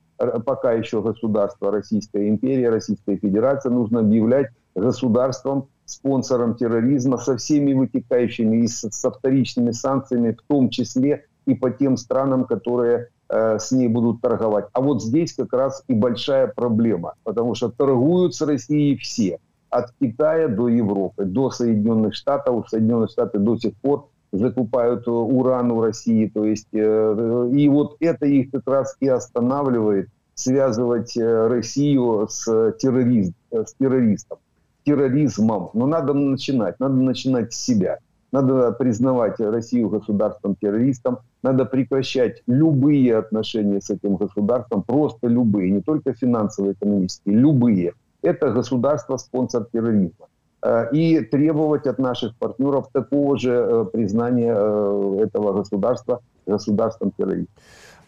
пока 0.44 0.72
еще 0.72 1.02
государство 1.02 1.70
Российская 1.70 2.28
империя, 2.28 2.70
Российская 2.70 3.16
Федерация, 3.16 3.70
нужно 3.70 4.00
объявлять 4.00 4.48
государством, 4.74 5.68
спонсором 5.84 6.54
терроризма 6.54 7.16
со 7.18 7.36
всеми 7.36 7.72
вытекающими 7.72 8.64
и 8.64 8.68
со 8.68 9.10
вторичными 9.10 9.72
санкциями, 9.72 10.32
в 10.32 10.42
том 10.46 10.70
числе 10.70 11.26
и 11.46 11.54
по 11.54 11.70
тем 11.70 11.96
странам, 11.96 12.44
которые 12.44 13.08
э, 13.28 13.58
с 13.58 13.72
ней 13.72 13.88
будут 13.88 14.20
торговать. 14.20 14.66
А 14.72 14.80
вот 14.80 15.02
здесь 15.02 15.34
как 15.34 15.52
раз 15.52 15.82
и 15.88 15.94
большая 15.94 16.46
проблема, 16.46 17.14
потому 17.24 17.54
что 17.54 17.70
торгуют 17.70 18.34
с 18.34 18.42
Россией 18.42 18.96
все, 18.96 19.38
от 19.70 19.92
Китая 20.00 20.48
до 20.48 20.68
Европы, 20.68 21.24
до 21.24 21.50
Соединенных 21.50 22.14
Штатов. 22.14 22.68
Соединенные 22.68 23.08
Штаты 23.08 23.38
до 23.38 23.56
сих 23.56 23.74
пор 23.76 24.08
закупают 24.32 25.06
э, 25.06 25.10
уран 25.10 25.70
у 25.72 25.80
России. 25.80 26.26
То 26.32 26.44
есть, 26.44 26.68
э, 26.72 27.50
и 27.52 27.68
вот 27.68 27.96
это 28.00 28.26
их 28.26 28.50
как 28.50 28.68
раз 28.68 28.96
и 29.00 29.08
останавливает 29.08 30.08
связывать 30.34 31.16
э, 31.16 31.46
Россию 31.48 32.26
с, 32.28 32.44
терроризм, 32.78 33.34
с 33.50 33.74
террористом, 33.74 34.38
терроризмом. 34.84 35.70
Но 35.74 35.86
надо 35.86 36.14
начинать, 36.14 36.78
надо 36.80 36.94
начинать 36.94 37.52
с 37.52 37.56
себя. 37.56 37.98
Надо 38.32 38.70
признавать 38.70 39.40
Россию 39.40 39.88
государством-террористом, 39.88 41.18
надо 41.42 41.64
прекращать 41.64 42.44
любые 42.46 43.16
отношения 43.16 43.80
с 43.80 43.90
этим 43.90 44.14
государством, 44.14 44.84
просто 44.84 45.26
любые, 45.26 45.72
не 45.72 45.80
только 45.80 46.12
финансовые, 46.12 46.74
экономические, 46.74 47.34
любые. 47.34 47.94
Это 48.22 48.52
государство-спонсор 48.52 49.66
терроризма. 49.72 50.26
Э, 50.65 50.89
и 50.93 51.21
требовать 51.21 51.87
от 51.87 51.99
наших 51.99 52.35
партнеров 52.35 52.87
такого 52.91 53.37
же 53.37 53.51
э, 53.51 53.85
признания 53.85 54.55
э, 54.57 55.25
этого 55.27 55.53
государства 55.53 56.21
государством 56.47 57.11
террористом. 57.11 57.55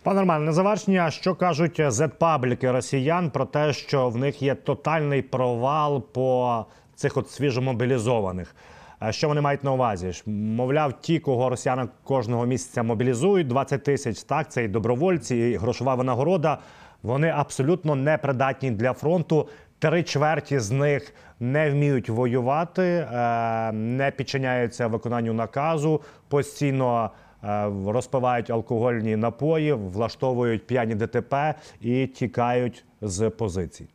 Пане 0.03 0.19
Роман, 0.19 0.45
на 0.45 0.51
завершення, 0.51 1.11
що 1.11 1.35
кажуть 1.35 1.79
зет-пабліки 1.79 2.71
росіян 2.71 3.29
про 3.29 3.45
те, 3.45 3.73
що 3.73 4.09
в 4.09 4.17
них 4.17 4.41
є 4.41 4.55
тотальний 4.55 5.21
провал 5.21 6.01
по 6.01 6.65
цих 6.95 7.17
от 7.17 7.29
свіжомобілізованих. 7.29 8.55
Що 9.09 9.27
вони 9.27 9.41
мають 9.41 9.63
на 9.63 9.71
увазі? 9.71 10.11
Мовляв, 10.25 10.93
ті, 11.01 11.19
кого 11.19 11.49
росіяни 11.49 11.87
кожного 12.03 12.45
місяця 12.45 12.83
мобілізують, 12.83 13.47
20 13.47 13.83
тисяч, 13.83 14.23
так, 14.23 14.51
це 14.51 14.63
і 14.63 14.67
добровольці, 14.67 15.35
і 15.35 15.55
грошова 15.55 15.95
винагорода. 15.95 16.57
Вони 17.03 17.29
абсолютно 17.29 17.95
непридатні 17.95 18.71
для 18.71 18.93
фронту. 18.93 19.47
Три 19.79 20.03
чверті 20.03 20.59
з 20.59 20.71
них 20.71 21.13
не 21.41 21.71
вміють 21.71 22.09
воювати, 22.09 22.81
е, 22.83 23.71
не 23.71 24.11
підчиняються 24.11 24.87
виконанню 24.87 25.33
наказу, 25.33 26.01
постійно 26.27 27.11
е, 27.43 27.71
розпивають 27.87 28.49
алкогольні 28.49 29.15
напої, 29.15 29.73
влаштовують 29.73 30.67
п'яні 30.67 30.95
ДТП 30.95 31.55
і 31.81 32.07
тікають 32.07 32.85
з 33.01 33.29
позицій. 33.29 33.87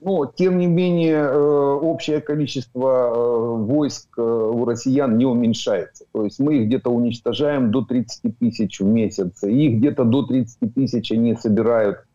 Но, 0.00 0.26
тем 0.26 0.58
не 0.58 0.68
менее, 0.68 1.16
э, 1.16 1.80
общее 1.82 2.20
количество 2.20 2.88
э, 2.88 3.64
войск 3.64 4.16
э, 4.16 4.22
у 4.22 4.64
россиян 4.64 5.18
не 5.18 5.24
уменьшается. 5.24 6.04
То 6.12 6.24
есть 6.24 6.38
мы 6.38 6.58
их 6.58 6.66
где-то 6.66 6.90
уничтожаем 6.90 7.72
до 7.72 7.82
30 7.82 8.38
тысяч 8.38 8.78
в 8.78 8.84
месяц. 8.86 9.42
Их 9.42 9.78
где-то 9.78 10.04
до 10.04 10.22
30 10.22 10.72
тысяч 10.72 11.10
они 11.10 11.34
собирают 11.34 11.98
Э, 11.98 12.11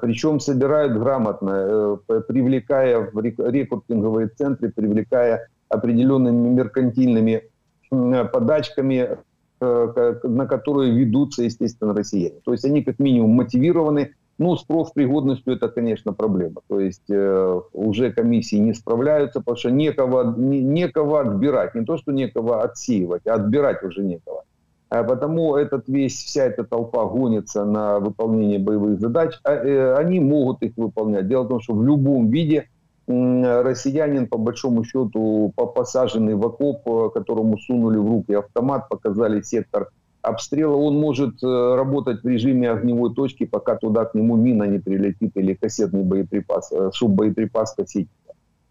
Причем 0.00 0.40
собирают 0.40 0.94
грамотно, 0.94 1.98
э, 2.08 2.20
привлекая 2.26 3.10
в 3.12 3.20
рекрутинговые 3.20 4.28
центры, 4.28 4.72
привлекая 4.72 5.48
определенными 5.68 6.48
меркантильными 6.48 7.42
подачками, 7.90 9.18
э, 9.60 10.14
на 10.22 10.46
которые 10.46 10.92
ведутся, 10.92 11.42
естественно, 11.42 11.92
россияне. 11.92 12.40
То 12.44 12.52
есть 12.52 12.64
они 12.64 12.82
как 12.82 12.98
минимум 12.98 13.32
мотивированы. 13.32 14.14
Ну, 14.38 14.56
с 14.56 14.64
профпригодностью 14.64 15.54
это, 15.54 15.68
конечно, 15.68 16.12
проблема. 16.12 16.60
То 16.68 16.80
есть 16.80 17.08
уже 17.08 18.12
комиссии 18.12 18.56
не 18.56 18.74
справляются, 18.74 19.40
потому 19.40 19.56
что 19.56 19.70
некого, 19.70 20.34
некого 20.36 21.20
отбирать. 21.20 21.74
Не 21.74 21.84
то, 21.84 21.96
что 21.96 22.12
некого 22.12 22.62
отсеивать, 22.62 23.26
а 23.26 23.34
отбирать 23.34 23.82
уже 23.82 24.02
некого. 24.02 24.44
А 24.88 25.02
потому 25.02 25.56
этот 25.56 25.88
весь, 25.88 26.14
вся 26.14 26.44
эта 26.44 26.64
толпа 26.64 27.04
гонится 27.06 27.64
на 27.64 27.98
выполнение 27.98 28.58
боевых 28.58 29.00
задач. 29.00 29.34
А, 29.42 29.52
э, 29.52 29.94
они 29.96 30.20
могут 30.20 30.62
их 30.62 30.72
выполнять. 30.76 31.28
Дело 31.28 31.42
в 31.42 31.48
том, 31.48 31.60
что 31.60 31.74
в 31.74 31.84
любом 31.84 32.30
виде 32.30 32.68
россиянин, 33.08 34.26
по 34.26 34.36
большому 34.36 34.84
счету, 34.84 35.52
посаженный 35.56 36.34
в 36.34 36.44
окоп, 36.44 36.86
э, 36.86 37.10
которому 37.14 37.58
сунули 37.58 37.98
в 37.98 38.08
руки 38.08 38.32
автомат, 38.32 38.88
показали 38.88 39.42
сектор 39.42 39.90
обстрела, 40.22 40.74
он 40.74 40.98
может 40.98 41.42
э, 41.42 41.74
работать 41.76 42.22
в 42.22 42.26
режиме 42.26 42.70
огневой 42.70 43.14
точки, 43.14 43.46
пока 43.46 43.76
туда 43.76 44.04
к 44.04 44.14
нему 44.14 44.36
мина 44.36 44.64
не 44.64 44.78
прилетит 44.78 45.36
или 45.36 45.54
кассетный 45.54 46.02
боеприпас, 46.02 46.72
суббоеприпас 46.92 47.74
кассетник. 47.74 48.08
Э, 48.25 48.25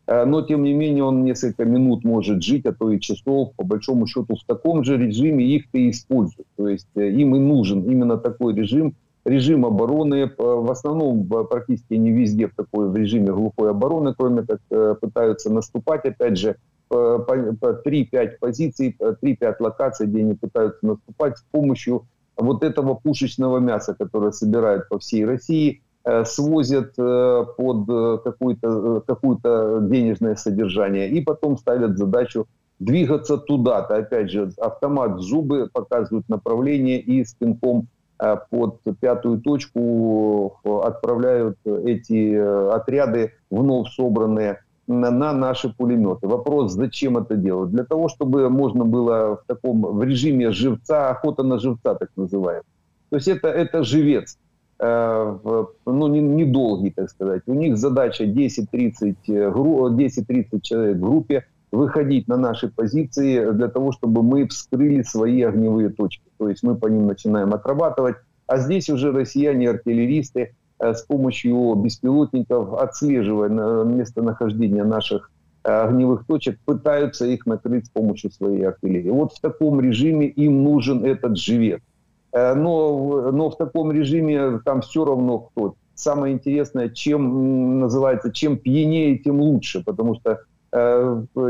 но 0.07 0.41
тем 0.43 0.63
не 0.63 0.73
менее 0.73 1.03
он 1.03 1.23
несколько 1.23 1.65
минут 1.65 2.03
может 2.03 2.43
жить, 2.43 2.65
а 2.65 2.73
то 2.73 2.91
и 2.91 2.99
часов, 2.99 3.53
по 3.55 3.63
большому 3.63 4.05
счету, 4.07 4.35
в 4.35 4.45
таком 4.45 4.83
же 4.83 4.97
режиме 4.97 5.43
их-то 5.45 5.77
и 5.77 5.89
используют. 5.89 6.47
То 6.55 6.67
есть 6.67 6.87
э, 6.95 7.09
им 7.09 7.35
и 7.35 7.39
нужен 7.39 7.83
именно 7.89 8.17
такой 8.17 8.53
режим, 8.53 8.95
режим 9.25 9.65
обороны, 9.65 10.15
э, 10.15 10.29
в 10.37 10.69
основном 10.69 11.25
практически 11.25 11.95
не 11.95 12.11
везде 12.11 12.47
в 12.47 12.55
такой 12.55 12.89
в 12.89 12.95
режиме 12.95 13.31
глухой 13.31 13.71
обороны, 13.71 14.13
кроме 14.15 14.43
как 14.43 14.99
пытаются 14.99 15.51
наступать, 15.51 16.05
опять 16.05 16.37
же, 16.37 16.57
по 16.87 17.25
3-5 17.83 18.37
позиций, 18.39 18.95
3-5 18.99 19.55
локаций, 19.59 20.05
где 20.05 20.19
они 20.19 20.35
пытаются 20.35 20.85
наступать 20.85 21.37
с 21.39 21.43
помощью 21.49 22.05
вот 22.37 22.63
этого 22.63 22.93
пушечного 22.93 23.57
мяса, 23.57 23.95
которое 23.97 24.31
собирают 24.31 24.87
по 24.87 24.99
всей 24.99 25.25
России– 25.25 25.81
Э, 25.84 25.84
свозят 26.25 26.93
э, 26.97 27.45
под 27.57 27.89
э, 27.89 28.17
какое-то 28.23 29.01
какое 29.07 29.37
денежное 29.81 30.35
содержание 30.35 31.09
и 31.09 31.21
потом 31.21 31.57
ставят 31.57 31.97
задачу 31.97 32.45
двигаться 32.79 33.37
туда-то. 33.37 33.95
Опять 33.95 34.29
же, 34.29 34.51
автомат 34.59 35.19
зубы 35.19 35.69
показывают 35.71 36.29
направление 36.29 36.99
и 36.99 37.23
с 37.23 37.33
пинком 37.33 37.87
э, 38.19 38.37
под 38.49 38.81
пятую 38.99 39.41
точку 39.41 40.59
отправляют 40.63 41.57
эти 41.65 42.35
отряды 42.71 43.33
вновь 43.49 43.89
собранные 43.95 44.59
на, 44.87 45.09
на 45.09 45.33
наши 45.33 45.73
пулеметы. 45.73 46.27
Вопрос, 46.27 46.73
зачем 46.73 47.17
это 47.17 47.35
делать? 47.35 47.71
Для 47.71 47.83
того, 47.83 48.09
чтобы 48.09 48.49
можно 48.49 48.85
было 48.85 49.37
в 49.37 49.47
таком 49.47 49.81
в 49.81 50.03
режиме 50.03 50.51
живца, 50.51 51.09
охота 51.09 51.43
на 51.43 51.57
живца, 51.57 51.95
так 51.95 52.09
называемый. 52.15 52.63
То 53.09 53.15
есть 53.17 53.27
это, 53.27 53.47
это 53.47 53.83
живец, 53.83 54.37
э, 54.37 54.44
в, 54.77 55.69
ну, 55.85 56.07
не, 56.07 56.19
недолгий, 56.19 56.91
так 56.91 57.09
сказать. 57.09 57.43
У 57.45 57.53
них 57.53 57.77
задача 57.77 58.25
10-30 58.25 59.15
10-30 59.25 60.61
человек 60.61 60.97
в 60.97 60.99
группе 60.99 61.45
выходить 61.71 62.27
на 62.27 62.37
наши 62.37 62.69
позиции 62.69 63.51
для 63.51 63.69
того, 63.69 63.91
чтобы 63.93 64.21
мы 64.21 64.47
вскрыли 64.47 65.01
свои 65.03 65.41
огневые 65.43 65.89
точки. 65.89 66.23
То 66.37 66.49
есть 66.49 66.63
мы 66.63 66.75
по 66.75 66.87
ним 66.87 67.07
начинаем 67.07 67.53
отрабатывать. 67.53 68.17
А 68.47 68.57
здесь 68.57 68.89
уже 68.89 69.11
россияне, 69.11 69.69
артиллеристы, 69.69 70.51
Э, 70.79 70.93
с 70.93 71.03
помощью 71.03 71.73
беспилотников, 71.75 72.73
отслеживая 72.73 73.49
местонахождение 73.85 74.83
наших 74.83 75.31
э, 75.63 75.69
огневых 75.69 76.25
точек, 76.25 76.59
пытаются 76.65 77.25
их 77.25 77.45
накрыть 77.45 77.85
с 77.85 77.89
помощью 77.89 78.31
своей 78.31 78.67
артиллерии. 78.67 79.09
Вот 79.09 79.33
в 79.33 79.39
таком 79.39 79.79
режиме 79.79 80.27
им 80.27 80.63
нужен 80.63 81.05
этот 81.05 81.37
живет. 81.37 81.81
Э, 82.35 82.53
но, 82.53 83.31
но 83.31 83.49
в 83.49 83.57
таком 83.57 83.91
режиме 83.91 84.59
там 84.63 84.81
все 84.81 85.05
равно 85.05 85.39
кто. 85.39 85.75
Самое 85.95 86.33
интересное, 86.33 86.89
чем 86.89 87.79
называется, 87.79 88.31
чем 88.31 88.57
пьянее, 88.57 89.17
тем 89.17 89.39
лучше, 89.39 89.83
потому 89.83 90.15
что 90.15 90.41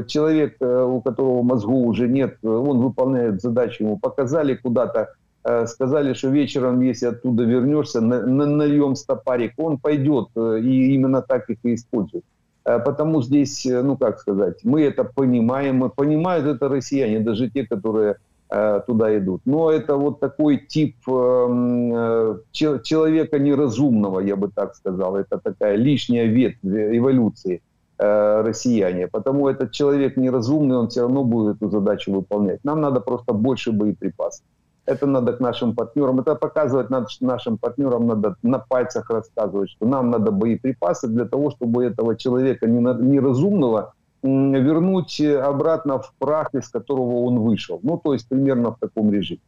человек, 0.05 0.57
у 0.61 1.01
которого 1.01 1.41
мозгу 1.41 1.87
уже 1.87 2.07
нет, 2.07 2.37
он 2.43 2.79
выполняет 2.79 3.41
задачу, 3.41 3.83
ему 3.83 3.97
показали 3.97 4.53
куда-то 4.53 5.15
Э, 5.47 5.67
сказали, 5.67 6.13
что 6.13 6.29
вечером, 6.29 6.81
если 6.81 7.05
оттуда 7.05 7.43
вернешься, 7.43 8.01
нальем 8.01 8.95
стопарик, 8.95 9.53
он 9.57 9.77
пойдет, 9.77 10.29
э, 10.35 10.59
и 10.59 10.95
именно 10.95 11.21
так 11.21 11.47
их 11.51 11.59
и 11.63 11.75
использует. 11.75 12.23
Э, 12.65 12.79
потому 12.79 13.21
здесь, 13.21 13.63
ну 13.63 13.95
как 13.95 14.19
сказать, 14.19 14.63
мы 14.63 14.81
это 14.81 15.03
понимаем, 15.03 15.75
мы 15.75 15.89
понимают 15.89 16.47
это 16.47 16.67
россияне, 16.67 17.19
даже 17.19 17.51
те, 17.51 17.63
которые 17.63 18.15
туда 18.47 19.17
идут. 19.17 19.41
Но 19.45 19.71
это 19.71 19.95
вот 19.95 20.19
такой 20.19 20.57
тип 20.57 20.95
эм, 21.07 22.41
человека 22.51 23.39
неразумного, 23.39 24.19
я 24.19 24.35
бы 24.35 24.49
так 24.53 24.75
сказал. 24.75 25.15
Это 25.15 25.39
такая 25.39 25.75
лишняя 25.75 26.25
ветвь 26.25 26.59
эволюции 26.63 27.61
россияне. 27.97 29.07
Потому 29.07 29.47
этот 29.47 29.71
человек 29.71 30.17
неразумный, 30.17 30.77
он 30.77 30.89
все 30.89 31.01
равно 31.01 31.23
будет 31.23 31.57
эту 31.57 31.69
задачу 31.69 32.11
выполнять. 32.11 32.59
Нам 32.63 32.81
надо 32.81 32.99
просто 32.99 33.33
больше 33.33 33.71
боеприпасов. 33.71 34.45
Это 34.85 35.07
надо 35.07 35.33
к 35.33 35.39
нашим 35.39 35.73
партнерам. 35.75 36.19
Это 36.19 36.35
показывать 36.35 36.89
надо 36.89 37.07
нашим 37.21 37.57
партнерам, 37.57 38.05
надо 38.05 38.35
на 38.43 38.59
пальцах 38.59 39.09
рассказывать, 39.09 39.71
что 39.71 39.87
нам 39.87 40.11
надо 40.11 40.31
боеприпасы 40.31 41.07
для 41.07 41.25
того, 41.25 41.49
чтобы 41.51 41.85
этого 41.85 42.15
человека 42.15 42.67
неразумного 42.67 43.93
вернуть 44.25 45.21
обратно 45.21 45.97
в 45.97 46.13
прах, 46.19 46.49
из 46.53 46.69
которого 46.69 47.25
он 47.25 47.39
вышел. 47.39 47.79
Ну, 47.83 48.01
то 48.03 48.13
есть 48.13 48.27
примерно 48.27 48.69
в 48.69 48.77
таком 48.79 49.11
режиме. 49.11 49.39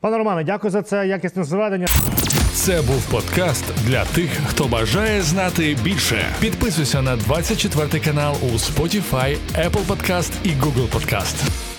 Пане 0.00 0.18
Романе, 0.18 0.44
дякую 0.44 0.70
за 0.70 0.82
це 0.82 1.06
якісне 1.06 1.44
зведення. 1.44 1.86
Це 2.54 2.82
був 2.82 3.10
подкаст 3.10 3.64
для 3.86 4.04
тих, 4.04 4.30
хто 4.46 4.64
бажає 4.64 5.22
знати 5.22 5.76
більше. 5.84 6.18
Підписуйся 6.40 7.02
на 7.02 7.16
24 7.16 8.04
канал 8.04 8.34
у 8.42 8.46
Spotify, 8.46 9.36
Apple 9.54 9.86
Podcast 9.86 10.32
і 10.44 10.48
Google 10.48 10.90
Podcast. 10.90 11.75